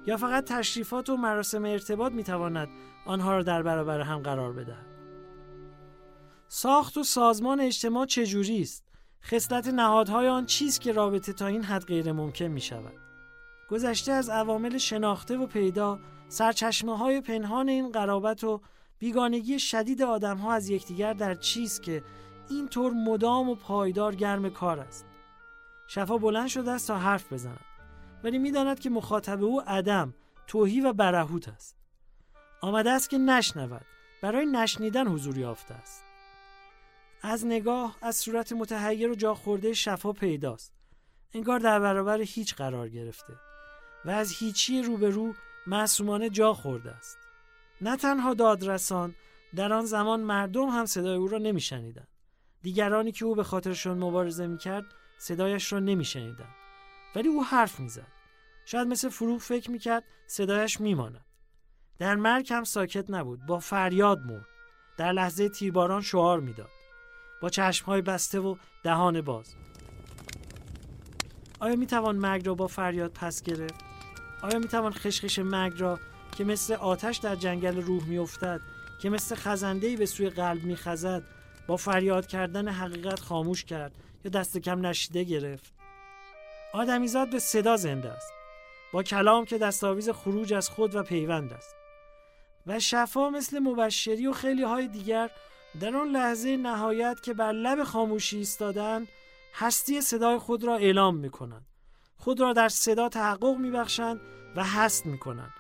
یا 0.08 0.18
فقط 0.18 0.44
تشریفات 0.46 1.10
و 1.10 1.18
مراسم 1.18 1.66
ارتباط 1.66 2.12
می‌تواند 2.12 2.70
آنها 3.06 3.36
را 3.36 3.44
در 3.44 3.64
برابر 3.64 4.02
هم 4.02 4.20
قرار 4.20 4.54
بدهد؟ 4.54 4.86
ساخت 6.48 6.98
و 6.98 7.04
سازمان 7.04 7.60
اجتماع 7.60 8.06
چجوری 8.06 8.62
است؟ 8.62 8.86
خصلت 9.24 9.68
نهادهای 9.68 10.28
آن 10.28 10.46
چیست 10.46 10.82
که 10.82 10.92
رابطه 10.92 11.34
تا 11.34 11.48
این 11.48 11.64
حد 11.64 11.86
غیر 11.86 12.12
ممکن 12.12 12.46
می 12.46 12.62
شود 12.62 13.01
گذشته 13.72 14.12
از 14.12 14.30
عوامل 14.30 14.78
شناخته 14.78 15.38
و 15.38 15.46
پیدا 15.46 16.00
سرچشمه 16.28 16.98
های 16.98 17.22
پنهان 17.22 17.70
این 17.70 17.92
قرابت 17.92 18.44
و 18.44 18.62
بیگانگی 19.00 19.60
شدید 19.60 20.02
آدم 20.02 20.38
ها 20.38 20.54
از 20.54 20.70
یکدیگر 20.70 21.14
در 21.14 21.36
چیست 21.36 21.84
که 21.84 22.04
اینطور 22.50 22.94
مدام 22.94 23.50
و 23.50 23.56
پایدار 23.56 24.16
گرم 24.16 24.50
کار 24.50 24.80
است. 24.80 25.06
شفا 25.88 26.18
بلند 26.18 26.48
شده 26.48 26.72
است 26.72 26.88
تا 26.88 26.98
حرف 26.98 27.34
بزند 27.34 27.60
ولی 28.24 28.38
می‌داند 28.38 28.80
که 28.80 28.90
مخاطب 28.90 29.44
او 29.44 29.62
عدم 29.62 30.14
توهی 30.48 30.82
و 30.82 30.94
برهوت 30.94 31.50
است. 31.50 31.78
آمده 32.62 32.92
است 32.92 33.10
که 33.10 33.18
نشنود 33.18 33.86
برای 34.22 34.46
نشنیدن 34.46 35.08
حضور 35.08 35.38
یافته 35.38 35.74
است. 35.74 36.04
از 37.22 37.46
نگاه 37.46 37.98
از 38.02 38.16
صورت 38.16 38.54
متحیر 38.54 39.10
و 39.12 39.16
جا 39.16 39.34
خورده 39.34 39.74
شفا 39.74 40.14
پیداست. 40.14 40.74
انگار 41.34 41.60
در 41.60 41.80
برابر 41.80 42.22
هیچ 42.22 42.56
قرار 42.56 42.90
گرفته. 42.90 43.51
و 44.06 44.10
از 44.10 44.32
هیچی 44.32 44.82
روبرو 44.82 45.34
معصومانه 45.68 46.30
جا 46.30 46.54
خورده 46.54 46.92
است. 46.92 47.18
نه 47.82 47.98
تنها 47.98 48.34
دادرسان 48.34 49.16
در 49.56 49.74
آن 49.74 49.86
زمان 49.86 50.20
مردم 50.20 50.70
هم 50.70 50.86
صدای 50.86 51.16
او 51.16 51.28
را 51.28 51.38
نمیشنیدند. 51.38 52.08
دیگرانی 52.62 53.12
که 53.12 53.26
او 53.26 53.36
به 53.36 53.44
خاطرشان 53.44 53.98
مبارزه 53.98 54.48
می‌کرد 54.48 54.86
صدایش 55.18 55.74
را 55.74 55.80
نمیشنیدند. 55.80 56.56
ولی 57.16 57.28
او 57.28 57.44
حرف 57.44 57.80
می‌زد. 57.80 58.08
شاید 58.66 58.88
مثل 58.88 59.10
فروغ 59.10 59.40
فکر 59.40 59.72
می‌کرد 59.72 60.04
صدایش 60.28 60.82
میماند. 60.82 61.26
در 62.00 62.16
مرگ 62.16 62.54
هم 62.54 62.64
ساکت 62.64 63.06
نبود 63.10 63.46
با 63.46 63.60
فریاد 63.60 64.20
مرد. 64.20 64.46
در 64.98 65.12
لحظه 65.12 65.50
تیرباران 65.50 66.02
شعار 66.02 66.40
می‌داد. 66.40 66.70
با 67.42 67.50
چشمهای 67.50 68.02
بسته 68.02 68.40
و 68.40 68.56
دهان 68.84 69.22
باز. 69.22 69.56
آیا 71.60 71.76
می‌توان 71.76 72.16
مرگ 72.16 72.48
را 72.48 72.56
با 72.56 72.68
فریاد 72.68 73.12
پس 73.14 73.42
گرفت؟ 73.42 73.91
آیا 74.42 74.60
می‌توان 74.60 74.94
خشخش 74.94 75.40
مرگ 75.40 75.82
را 75.82 76.00
که 76.38 76.44
مثل 76.44 76.74
آتش 76.74 77.18
در 77.18 77.36
جنگل 77.36 77.82
روح 77.82 78.04
میافتد 78.04 78.62
که 79.02 79.10
مثل 79.10 79.36
خزندهی 79.36 79.96
به 79.96 80.06
سوی 80.06 80.30
قلب 80.30 80.64
میخزد 80.64 81.24
با 81.68 81.78
فریاد 81.78 82.28
کردن 82.28 82.68
حقیقت 82.68 83.20
خاموش 83.20 83.66
کرد 83.66 83.92
یا 84.26 84.32
دست 84.32 84.58
کم 84.58 84.86
نشیده 84.86 85.24
گرفت 85.24 85.74
آدمیزاد 86.74 87.30
به 87.30 87.40
صدا 87.40 87.78
زنده 87.78 88.10
است 88.10 88.34
با 88.94 89.04
کلام 89.04 89.46
که 89.46 89.58
دستاویز 89.58 90.10
خروج 90.10 90.54
از 90.54 90.70
خود 90.70 90.96
و 90.96 91.04
پیوند 91.04 91.54
است 91.54 91.76
و 92.68 92.80
شفا 92.80 93.30
مثل 93.30 93.60
مبشری 93.60 94.28
و 94.28 94.34
خیلی 94.34 94.64
های 94.64 94.88
دیگر 94.88 95.30
در 95.82 95.96
آن 95.96 96.08
لحظه 96.08 96.58
نهایت 96.58 97.22
که 97.24 97.34
بر 97.34 97.52
لب 97.52 97.84
خاموشی 97.84 98.38
ایستادند 98.38 99.08
هستی 99.54 100.02
صدای 100.02 100.38
خود 100.38 100.64
را 100.64 100.76
اعلام 100.76 101.18
می 101.18 101.30
کنند. 101.30 101.71
خود 102.22 102.40
را 102.40 102.54
در 102.54 102.70
صدا 102.70 103.10
تحقق 103.10 103.58
می 103.58 103.72
بخشند 103.72 104.22
و 104.56 104.64
هست 104.64 105.06
می 105.06 105.18
کنند 105.18 105.54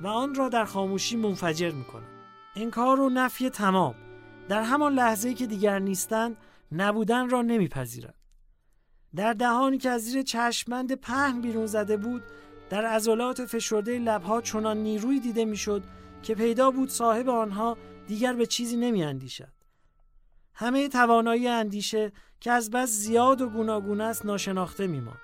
و 0.00 0.06
آن 0.06 0.34
را 0.34 0.48
در 0.48 0.64
خاموشی 0.64 1.16
منفجر 1.16 1.70
می 1.70 1.84
کنند. 1.84 2.08
انکار 2.56 3.00
و 3.00 3.10
نفی 3.10 3.50
تمام 3.50 3.94
در 4.48 4.62
همان 4.62 4.92
لحظه 4.92 5.34
که 5.34 5.46
دیگر 5.46 5.78
نیستند 5.78 6.36
نبودن 6.72 7.30
را 7.30 7.42
نمیپذیرند. 7.42 8.14
در 9.14 9.32
دهانی 9.32 9.78
که 9.78 9.90
از 9.90 10.02
زیر 10.02 10.22
چشمند 10.22 10.92
پهن 10.92 11.40
بیرون 11.40 11.66
زده 11.66 11.96
بود 11.96 12.22
در 12.70 12.84
عضلات 12.84 13.46
فشرده 13.46 13.98
لبها 13.98 14.40
چنان 14.40 14.76
نیروی 14.76 15.20
دیده 15.20 15.44
می‌شد 15.44 15.82
که 16.22 16.34
پیدا 16.34 16.70
بود 16.70 16.88
صاحب 16.88 17.28
آنها 17.28 17.76
دیگر 18.06 18.32
به 18.32 18.46
چیزی 18.46 18.76
نمی 18.76 19.04
اندیشد. 19.04 19.52
همه 20.54 20.88
توانایی 20.88 21.48
اندیشه 21.48 22.12
که 22.40 22.52
از 22.52 22.70
بس 22.70 22.88
زیاد 22.88 23.40
و 23.40 23.48
گوناگون 23.48 24.00
است 24.00 24.26
ناشناخته 24.26 24.86
میماند. 24.86 25.23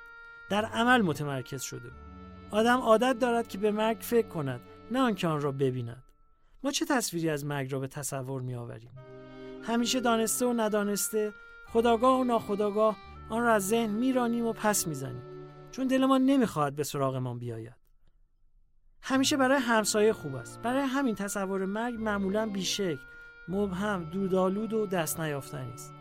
در 0.51 0.65
عمل 0.65 1.03
متمرکز 1.03 1.63
شده 1.63 1.89
بود. 1.89 2.11
آدم 2.51 2.79
عادت 2.79 3.19
دارد 3.19 3.49
که 3.49 3.59
به 3.59 3.71
مرگ 3.71 3.97
فکر 4.01 4.29
کند 4.29 4.61
نه 4.91 5.01
آنکه 5.01 5.29
آن 5.29 5.41
را 5.41 5.53
ببیند. 5.53 6.03
ما 6.65 6.71
چه 6.71 6.85
تصویری 6.85 7.31
از 7.31 7.45
مرگ 7.45 7.73
را 7.73 7.79
به 7.79 7.89
تصور 7.89 8.43
می 8.43 8.55
آوریم؟ 8.55 8.91
همیشه 9.63 10.01
دانسته 10.01 10.47
و 10.47 10.53
ندانسته 10.53 11.33
خداگاه 11.73 12.21
و 12.21 12.25
ناخداگاه 12.25 12.97
آن 13.29 13.43
را 13.43 13.53
از 13.53 13.69
ذهن 13.69 13.91
میرانیم 13.91 14.47
و 14.47 14.53
پس 14.53 14.87
می‌زنیم 14.87 15.23
چون 15.71 15.87
دلمان 15.87 16.25
نمی‌خواهد 16.25 16.77
به 16.77 16.85
سراغمان 16.85 17.39
بیاید 17.39 17.75
همیشه 19.03 19.37
برای 19.37 19.59
همسایه 19.59 20.13
خوب 20.13 20.35
است 20.35 20.63
برای 20.63 20.83
همین 20.83 21.15
تصور 21.15 21.65
مرگ 21.65 21.95
معمولا 21.95 22.47
بیشکل 22.47 22.97
مبهم 23.49 24.05
دودالود 24.05 24.73
و 24.73 24.87
دست 24.87 25.21
نیافتنی 25.21 25.73
است 25.73 25.95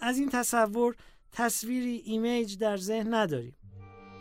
از 0.00 0.18
این 0.18 0.28
تصور 0.28 0.94
تصویری 1.32 2.02
ایمیج 2.04 2.58
در 2.58 2.76
ذهن 2.76 3.14
نداریم 3.14 3.56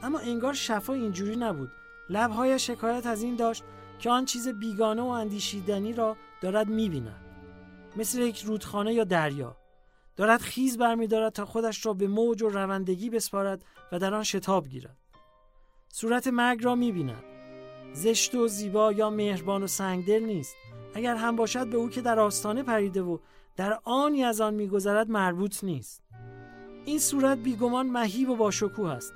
اما 0.04 0.20
انگار 0.20 0.54
شفا 0.54 0.94
اینجوری 0.94 1.36
نبود. 1.36 1.72
لبهایش 2.10 2.68
شکایت 2.68 3.06
از 3.06 3.24
این 3.24 3.36
داشت 3.36 3.64
که 4.00 4.10
آن 4.10 4.26
چیز 4.26 4.48
بیگانه 4.48 5.02
و 5.02 5.06
اندیشیدنی 5.06 5.94
را 5.94 6.18
دارد 6.42 6.68
می‌بیند. 6.68 7.26
مثل 7.98 8.22
یک 8.22 8.42
رودخانه 8.42 8.94
یا 8.94 9.04
دریا. 9.04 9.58
دارد 10.16 10.42
خیز 10.42 10.78
برمیدارد 10.78 11.34
تا 11.34 11.46
خودش 11.46 11.86
را 11.86 11.94
به 11.94 12.08
موج 12.08 12.44
و 12.44 12.50
روندگی 12.50 13.10
بسپارد 13.10 13.66
و 13.92 14.00
در 14.00 14.14
آن 14.14 14.24
شتاب 14.24 14.68
گیرد. 14.68 14.98
صورت 15.90 16.28
مرگ 16.28 16.64
را 16.64 16.76
می‌بیند. 16.76 17.24
زشت 17.94 18.36
و 18.36 18.48
زیبا 18.48 18.92
یا 18.92 19.10
مهربان 19.10 19.64
و 19.64 19.68
سنگدل 19.68 20.24
نیست. 20.24 20.56
اگر 20.96 21.16
هم 21.16 21.36
باشد 21.36 21.68
به 21.68 21.78
او 21.78 21.90
که 21.90 22.02
در 22.02 22.20
آستانه 22.20 22.64
پریده 22.64 23.02
و 23.02 23.18
در 23.56 23.80
آنی 23.84 24.24
از 24.24 24.42
آن 24.42 24.54
میگذرد 24.54 25.10
مربوط 25.10 25.64
نیست. 25.64 26.04
این 26.86 27.00
صورت 27.00 27.38
بیگمان 27.38 27.90
مهیب 27.90 28.30
و 28.30 28.36
باشکوه 28.36 28.90
است. 28.90 29.14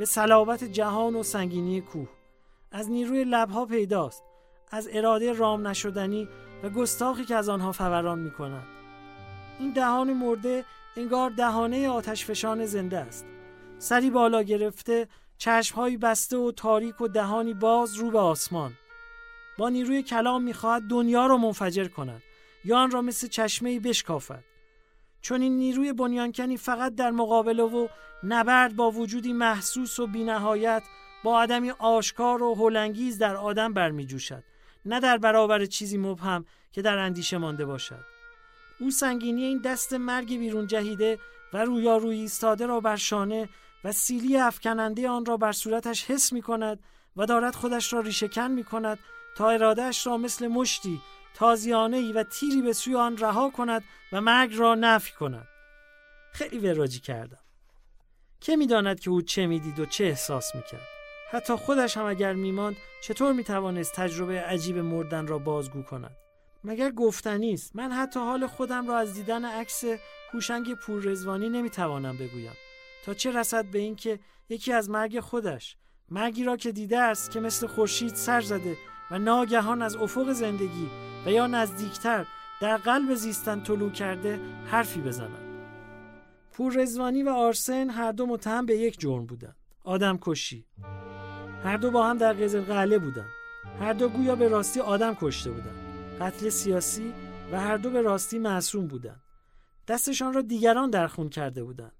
به 0.00 0.06
صلابت 0.06 0.64
جهان 0.64 1.16
و 1.16 1.22
سنگینی 1.22 1.80
کوه 1.80 2.08
از 2.72 2.90
نیروی 2.90 3.24
لبها 3.24 3.66
پیداست 3.66 4.22
از 4.70 4.88
اراده 4.92 5.32
رام 5.32 5.66
نشدنی 5.66 6.28
و 6.62 6.68
گستاخی 6.68 7.24
که 7.24 7.34
از 7.34 7.48
آنها 7.48 7.72
فوران 7.72 8.18
می 8.18 8.30
کند. 8.30 8.66
این 9.58 9.72
دهان 9.72 10.12
مرده 10.12 10.64
انگار 10.96 11.30
دهانه 11.30 11.88
آتشفشان 11.88 12.66
زنده 12.66 12.98
است. 12.98 13.26
سری 13.78 14.10
بالا 14.10 14.42
گرفته، 14.42 15.08
چشمهایی 15.38 15.96
بسته 15.96 16.36
و 16.36 16.52
تاریک 16.52 17.00
و 17.00 17.08
دهانی 17.08 17.54
باز 17.54 17.94
رو 17.94 18.10
به 18.10 18.18
آسمان. 18.18 18.72
با 19.58 19.68
نیروی 19.68 20.02
کلام 20.02 20.42
می‌خواهد 20.42 20.82
دنیا 20.82 21.26
را 21.26 21.36
منفجر 21.36 21.88
کند 21.88 22.22
یا 22.64 22.78
آن 22.78 22.90
را 22.90 23.02
مثل 23.02 23.28
چشمه 23.28 23.80
بشکافد. 23.80 24.44
چون 25.20 25.42
این 25.42 25.56
نیروی 25.56 25.92
بنیانکنی 25.92 26.56
فقط 26.56 26.94
در 26.94 27.10
مقابله 27.10 27.62
و 27.62 27.88
نبرد 28.22 28.76
با 28.76 28.90
وجودی 28.90 29.32
محسوس 29.32 29.98
و 29.98 30.06
بینهایت 30.06 30.82
با 31.24 31.34
آدمی 31.36 31.70
آشکار 31.70 32.42
و 32.42 32.54
هلنگیز 32.54 33.18
در 33.18 33.36
آدم 33.36 33.72
برمی 33.74 34.06
جوشد. 34.06 34.44
نه 34.84 35.00
در 35.00 35.18
برابر 35.18 35.64
چیزی 35.64 35.98
مبهم 35.98 36.44
که 36.72 36.82
در 36.82 36.98
اندیشه 36.98 37.38
مانده 37.38 37.64
باشد 37.64 38.04
او 38.80 38.90
سنگینی 38.90 39.44
این 39.44 39.58
دست 39.58 39.92
مرگ 39.92 40.38
بیرون 40.38 40.66
جهیده 40.66 41.18
و 41.52 41.64
رویارویی 41.64 42.20
ایستاده 42.20 42.66
را 42.66 42.80
بر 42.80 42.96
شانه 42.96 43.48
و 43.84 43.92
سیلی 43.92 44.36
افکننده 44.36 45.08
آن 45.08 45.24
را 45.26 45.36
بر 45.36 45.52
صورتش 45.52 46.04
حس 46.04 46.32
می 46.32 46.42
کند 46.42 46.80
و 47.16 47.26
دارد 47.26 47.54
خودش 47.54 47.92
را 47.92 48.00
ریشهکن 48.00 48.50
می 48.50 48.64
کند 48.64 48.98
تا 49.36 49.50
ارادهش 49.50 50.06
را 50.06 50.16
مثل 50.16 50.46
مشتی 50.46 51.00
تازیانه 51.34 51.96
ای 51.96 52.12
و 52.12 52.22
تیری 52.22 52.62
به 52.62 52.72
سوی 52.72 52.94
آن 52.94 53.16
رها 53.16 53.50
کند 53.50 53.84
و 54.12 54.20
مرگ 54.20 54.54
را 54.56 54.74
نفی 54.74 55.12
کند. 55.12 55.48
خیلی 56.32 56.58
وراجی 56.58 57.00
کردم. 57.00 57.38
که 58.40 58.56
می‌داند 58.56 59.00
که 59.00 59.10
او 59.10 59.22
چه 59.22 59.46
می‌دید 59.46 59.78
و 59.78 59.86
چه 59.86 60.04
احساس 60.04 60.54
می‌کرد؟ 60.54 60.88
حتی 61.30 61.54
خودش 61.54 61.96
هم 61.96 62.04
اگر 62.06 62.32
میماند 62.32 62.76
چطور 63.02 63.32
می‌توانست 63.32 63.94
تجربه 63.94 64.40
عجیب 64.40 64.78
مردن 64.78 65.26
را 65.26 65.38
بازگو 65.38 65.82
کند؟ 65.82 66.16
مگر 66.64 66.90
گفتنی 66.90 67.52
است؟ 67.52 67.76
من 67.76 67.92
حتی 67.92 68.20
حال 68.20 68.46
خودم 68.46 68.88
را 68.88 68.98
از 68.98 69.14
دیدن 69.14 69.44
عکس 69.44 69.84
هوشنگ 70.32 70.74
پوررزوانی 70.74 71.48
نمی‌توانم 71.48 72.16
بگویم. 72.16 72.56
تا 73.04 73.14
چه 73.14 73.32
رسد 73.32 73.64
به 73.64 73.78
اینکه 73.78 74.18
یکی 74.48 74.72
از 74.72 74.90
مرگ 74.90 75.20
خودش 75.20 75.76
مرگی 76.08 76.44
را 76.44 76.56
که 76.56 76.72
دیده 76.72 76.98
است 76.98 77.30
که 77.30 77.40
مثل 77.40 77.66
خورشید 77.66 78.14
سر 78.14 78.40
زده 78.40 78.76
و 79.10 79.18
ناگهان 79.18 79.82
از 79.82 79.96
افق 79.96 80.32
زندگی 80.32 80.90
و 81.26 81.30
یا 81.30 81.46
نزدیکتر 81.46 82.26
در 82.60 82.76
قلب 82.76 83.14
زیستن 83.14 83.60
طلوع 83.60 83.90
کرده 83.90 84.40
حرفی 84.66 85.00
بزند 85.00 85.50
پوررزوانی 86.52 87.22
و 87.22 87.28
آرسن 87.28 87.90
هر 87.90 88.12
دو 88.12 88.26
متهم 88.26 88.66
به 88.66 88.76
یک 88.76 89.00
جرم 89.00 89.26
بودند. 89.26 89.56
آدم 89.84 90.18
کشی. 90.22 90.66
هر 91.64 91.76
دو 91.76 91.90
با 91.90 92.06
هم 92.06 92.18
در 92.18 92.32
قزل 92.32 92.60
قله 92.60 92.98
بودند. 92.98 93.30
هر 93.80 93.92
دو 93.92 94.08
گویا 94.08 94.34
به 94.34 94.48
راستی 94.48 94.80
آدم 94.80 95.16
کشته 95.20 95.50
بودند. 95.50 95.76
قتل 96.20 96.48
سیاسی 96.48 97.12
و 97.52 97.60
هر 97.60 97.76
دو 97.76 97.90
به 97.90 98.02
راستی 98.02 98.38
معصوم 98.38 98.86
بودند. 98.86 99.20
دستشان 99.88 100.32
را 100.32 100.40
دیگران 100.42 100.90
در 100.90 101.06
خون 101.06 101.28
کرده 101.28 101.64
بودند. 101.64 101.92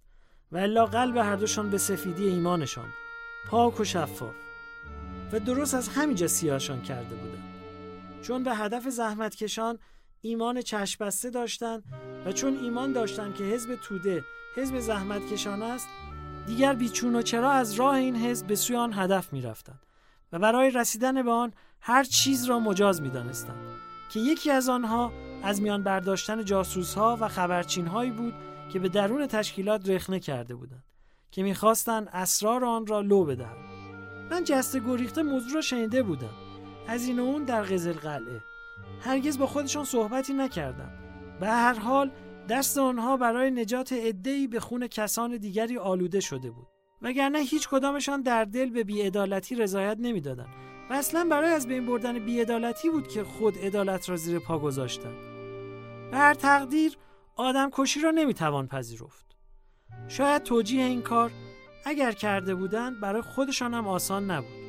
و 0.52 0.56
الا 0.56 0.86
قلب 0.86 1.16
هر 1.16 1.36
دوشان 1.36 1.70
به 1.70 1.78
سفیدی 1.78 2.28
ایمانشان 2.28 2.88
پاک 3.48 3.80
و 3.80 3.84
شفاف. 3.84 4.34
و 5.32 5.40
درست 5.40 5.74
از 5.74 5.88
همینجا 5.88 6.28
سیاهشان 6.28 6.82
کرده 6.82 7.14
بودند. 7.14 7.49
چون 8.22 8.42
به 8.42 8.54
هدف 8.54 8.88
زحمتکشان 8.88 9.78
ایمان 10.20 10.62
چشم 10.62 11.04
بسته 11.04 11.30
داشتند 11.30 11.84
و 12.26 12.32
چون 12.32 12.56
ایمان 12.56 12.92
داشتند 12.92 13.34
که 13.34 13.44
حزب 13.44 13.74
توده 13.74 14.24
حزب 14.56 14.78
زحمتکشان 14.78 15.62
است 15.62 15.88
دیگر 16.46 16.74
بیچون 16.74 17.16
و 17.16 17.22
چرا 17.22 17.50
از 17.50 17.72
راه 17.72 17.94
این 17.94 18.16
حزب 18.16 18.46
به 18.46 18.56
سوی 18.56 18.76
آن 18.76 18.92
هدف 18.92 19.32
می 19.32 19.40
رفتند 19.40 19.80
و 20.32 20.38
برای 20.38 20.70
رسیدن 20.70 21.22
به 21.22 21.30
آن 21.30 21.52
هر 21.80 22.04
چیز 22.04 22.44
را 22.44 22.58
مجاز 22.58 23.02
می 23.02 23.10
دانستند 23.10 23.66
که 24.10 24.20
یکی 24.20 24.50
از 24.50 24.68
آنها 24.68 25.12
از 25.42 25.62
میان 25.62 25.82
برداشتن 25.82 26.44
جاسوس 26.44 26.94
ها 26.94 27.18
و 27.20 27.28
خبرچین 27.28 27.86
هایی 27.86 28.10
بود 28.10 28.34
که 28.72 28.78
به 28.78 28.88
درون 28.88 29.26
تشکیلات 29.26 29.88
رخنه 29.88 30.20
کرده 30.20 30.54
بودند 30.54 30.84
که 31.30 31.42
می‌خواستند 31.42 32.08
اسرار 32.12 32.64
آن 32.64 32.86
را 32.86 33.00
لو 33.00 33.24
بدهند. 33.24 33.70
من 34.30 34.44
جسته 34.44 34.80
گریخته 34.80 35.22
موضوع 35.22 35.54
را 35.54 35.60
شنیده 35.60 36.02
بودم. 36.02 36.49
از 36.88 37.06
این 37.06 37.18
و 37.18 37.22
اون 37.22 37.44
در 37.44 37.62
قزل 37.62 37.92
قلعه. 37.92 38.40
هرگز 39.00 39.38
با 39.38 39.46
خودشان 39.46 39.84
صحبتی 39.84 40.32
نکردم. 40.32 40.92
به 41.40 41.46
هر 41.46 41.78
حال 41.78 42.10
دست 42.48 42.78
آنها 42.78 43.16
برای 43.16 43.50
نجات 43.50 43.92
عدهای 43.92 44.46
به 44.46 44.60
خون 44.60 44.86
کسان 44.86 45.36
دیگری 45.36 45.78
آلوده 45.78 46.20
شده 46.20 46.50
بود. 46.50 46.66
وگرنه 47.02 47.38
هیچ 47.38 47.68
کدامشان 47.68 48.22
در 48.22 48.44
دل 48.44 48.70
به 48.70 48.84
بیعدالتی 48.84 49.54
رضایت 49.54 49.96
نمی‌دادند. 50.00 50.48
و 50.90 50.92
اصلا 50.92 51.26
برای 51.30 51.50
از 51.50 51.66
بین 51.66 51.86
بردن 51.86 52.18
بیعدالتی 52.18 52.90
بود 52.90 53.08
که 53.08 53.24
خود 53.24 53.58
عدالت 53.58 54.10
را 54.10 54.16
زیر 54.16 54.38
پا 54.38 54.58
گذاشتند. 54.58 55.16
به 56.10 56.16
هر 56.16 56.34
تقدیر 56.34 56.96
آدم 57.36 57.70
کشی 57.72 58.00
را 58.00 58.10
نمی‌توان 58.10 58.66
پذیرفت. 58.66 59.36
شاید 60.08 60.42
توجیه 60.42 60.84
این 60.84 61.02
کار 61.02 61.30
اگر 61.84 62.12
کرده 62.12 62.54
بودند 62.54 63.00
برای 63.00 63.22
خودشان 63.22 63.74
هم 63.74 63.88
آسان 63.88 64.30
نبود. 64.30 64.60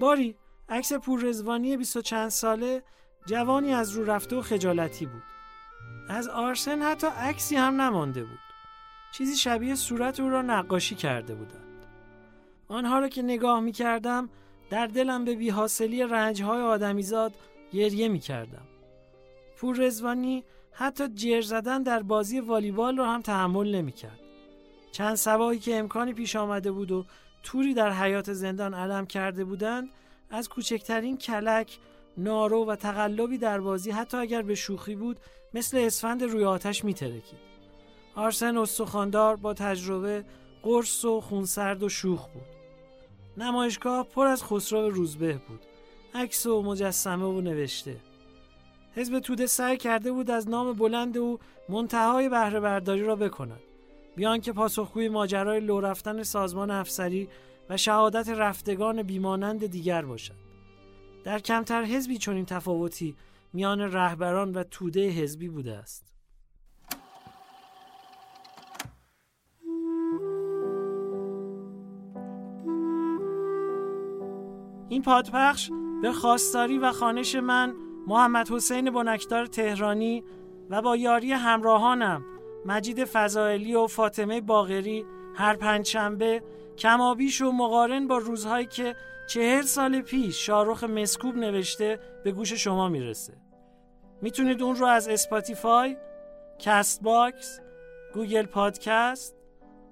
باری 0.00 0.36
عکس 0.72 0.92
پوررزوانی 0.92 1.76
بیست 1.76 1.96
و 1.96 2.00
چند 2.00 2.28
ساله 2.28 2.82
جوانی 3.26 3.72
از 3.74 3.90
رو 3.90 4.04
رفته 4.04 4.36
و 4.36 4.40
خجالتی 4.40 5.06
بود. 5.06 5.22
از 6.08 6.28
آرسن 6.28 6.82
حتی 6.82 7.06
عکسی 7.06 7.56
هم 7.56 7.80
نمانده 7.80 8.24
بود. 8.24 8.38
چیزی 9.12 9.36
شبیه 9.36 9.74
صورت 9.74 10.20
او 10.20 10.28
را 10.28 10.42
نقاشی 10.42 10.94
کرده 10.94 11.34
بودند. 11.34 11.86
آنها 12.68 12.98
را 12.98 13.08
که 13.08 13.22
نگاه 13.22 13.60
می 13.60 13.72
کردم 13.72 14.28
در 14.70 14.86
دلم 14.86 15.24
به 15.24 15.34
بیحاصلی 15.34 16.02
رنجهای 16.02 16.62
آدمیزاد 16.62 17.32
گریه 17.72 18.08
می 18.08 18.20
کردم 18.20 18.66
پور 19.56 19.76
رزوانی 19.76 20.44
حتی 20.72 21.08
جر 21.08 21.40
زدن 21.40 21.82
در 21.82 22.02
بازی 22.02 22.40
والیبال 22.40 22.96
را 22.96 23.10
هم 23.10 23.22
تحمل 23.22 23.74
نمی 23.74 23.92
کرد. 23.92 24.20
چند 24.92 25.14
سباهی 25.14 25.58
که 25.58 25.76
امکانی 25.76 26.12
پیش 26.12 26.36
آمده 26.36 26.72
بود 26.72 26.92
و 26.92 27.04
توری 27.42 27.74
در 27.74 27.90
حیات 27.92 28.32
زندان 28.32 28.74
علم 28.74 29.06
کرده 29.06 29.44
بودند 29.44 29.88
از 30.32 30.48
کوچکترین 30.48 31.18
کلک 31.18 31.78
نارو 32.16 32.64
و 32.64 32.76
تقلبی 32.76 33.38
در 33.38 33.60
بازی 33.60 33.90
حتی 33.90 34.16
اگر 34.16 34.42
به 34.42 34.54
شوخی 34.54 34.94
بود 34.94 35.16
مثل 35.54 35.76
اسفند 35.76 36.22
روی 36.22 36.44
آتش 36.44 36.84
میترکید. 36.84 37.52
آرسن 38.14 38.56
استخاندار 38.56 39.36
با 39.36 39.54
تجربه 39.54 40.24
قرص 40.62 41.04
و 41.04 41.20
خونسرد 41.20 41.82
و 41.82 41.88
شوخ 41.88 42.28
بود. 42.28 42.42
نمایشگاه 43.36 44.06
پر 44.06 44.26
از 44.26 44.44
خسرو 44.44 44.90
روزبه 44.90 45.32
بود. 45.32 45.60
عکس 46.14 46.46
و 46.46 46.62
مجسمه 46.62 47.24
و 47.24 47.40
نوشته. 47.40 47.96
حزب 48.94 49.18
توده 49.18 49.46
سعی 49.46 49.76
کرده 49.76 50.12
بود 50.12 50.30
از 50.30 50.48
نام 50.48 50.72
بلند 50.72 51.18
او 51.18 51.38
منتهای 51.68 52.28
بهره 52.28 52.60
برداری 52.60 53.02
را 53.02 53.16
بکند. 53.16 53.60
بیان 54.16 54.40
که 54.40 54.52
پاسخگوی 54.52 55.08
ماجرای 55.08 55.60
لو 55.60 55.80
رفتن 55.80 56.22
سازمان 56.22 56.70
افسری 56.70 57.28
و 57.68 57.76
شهادت 57.76 58.28
رفتگان 58.28 59.02
بیمانند 59.02 59.66
دیگر 59.66 60.04
باشد. 60.04 60.42
در 61.24 61.38
کمتر 61.38 61.84
حزبی 61.84 62.18
چنین 62.18 62.44
تفاوتی 62.44 63.16
میان 63.52 63.80
رهبران 63.80 64.52
و 64.52 64.64
توده 64.64 65.08
حزبی 65.08 65.48
بوده 65.48 65.72
است. 65.76 66.12
این 74.88 75.02
پادپخش 75.02 75.70
به 76.02 76.12
خواستاری 76.12 76.78
و 76.78 76.92
خانش 76.92 77.34
من 77.34 77.74
محمد 78.06 78.50
حسین 78.50 78.90
بنکدار 78.90 79.46
تهرانی 79.46 80.24
و 80.70 80.82
با 80.82 80.96
یاری 80.96 81.32
همراهانم 81.32 82.24
مجید 82.66 83.04
فضائلی 83.04 83.74
و 83.74 83.86
فاطمه 83.86 84.40
باغری 84.40 85.04
هر 85.34 85.56
پنجشنبه 85.56 86.42
کمابیش 86.78 87.40
و 87.40 87.52
مقارن 87.52 88.06
با 88.06 88.18
روزهایی 88.18 88.66
که 88.66 88.96
چهل 89.28 89.62
سال 89.62 90.00
پیش 90.00 90.46
شاهرخ 90.46 90.84
مسکوب 90.84 91.36
نوشته 91.36 92.00
به 92.24 92.32
گوش 92.32 92.52
شما 92.52 92.88
می‌رسه. 92.88 93.32
می‌تونید 94.22 94.62
اون 94.62 94.76
رو 94.76 94.86
از 94.86 95.08
اسپاتیفای، 95.08 95.96
کست 96.58 97.02
باکس، 97.02 97.60
گوگل 98.14 98.46
پادکست، 98.46 99.36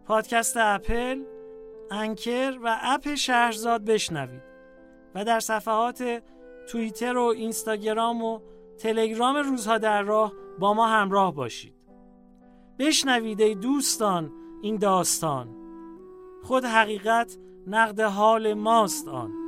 پادکست 0.06 0.56
اپل، 0.56 1.22
انکر 1.90 2.58
و 2.62 2.78
اپ 2.82 3.14
شهرزاد 3.14 3.84
بشنوید 3.84 4.42
و 5.14 5.24
در 5.24 5.40
صفحات 5.40 6.22
توییتر 6.68 7.16
و 7.16 7.22
اینستاگرام 7.22 8.22
و 8.22 8.40
تلگرام 8.78 9.36
روزها 9.36 9.78
در 9.78 10.02
راه 10.02 10.32
با 10.58 10.74
ما 10.74 10.88
همراه 10.88 11.34
باشید. 11.34 11.74
بشنوید 12.78 13.40
ای 13.40 13.54
دوستان 13.54 14.32
این 14.62 14.76
داستان. 14.76 15.59
خود 16.42 16.64
حقیقت 16.64 17.38
نقد 17.66 18.00
حال 18.00 18.54
ماست 18.54 19.08
آن. 19.08 19.39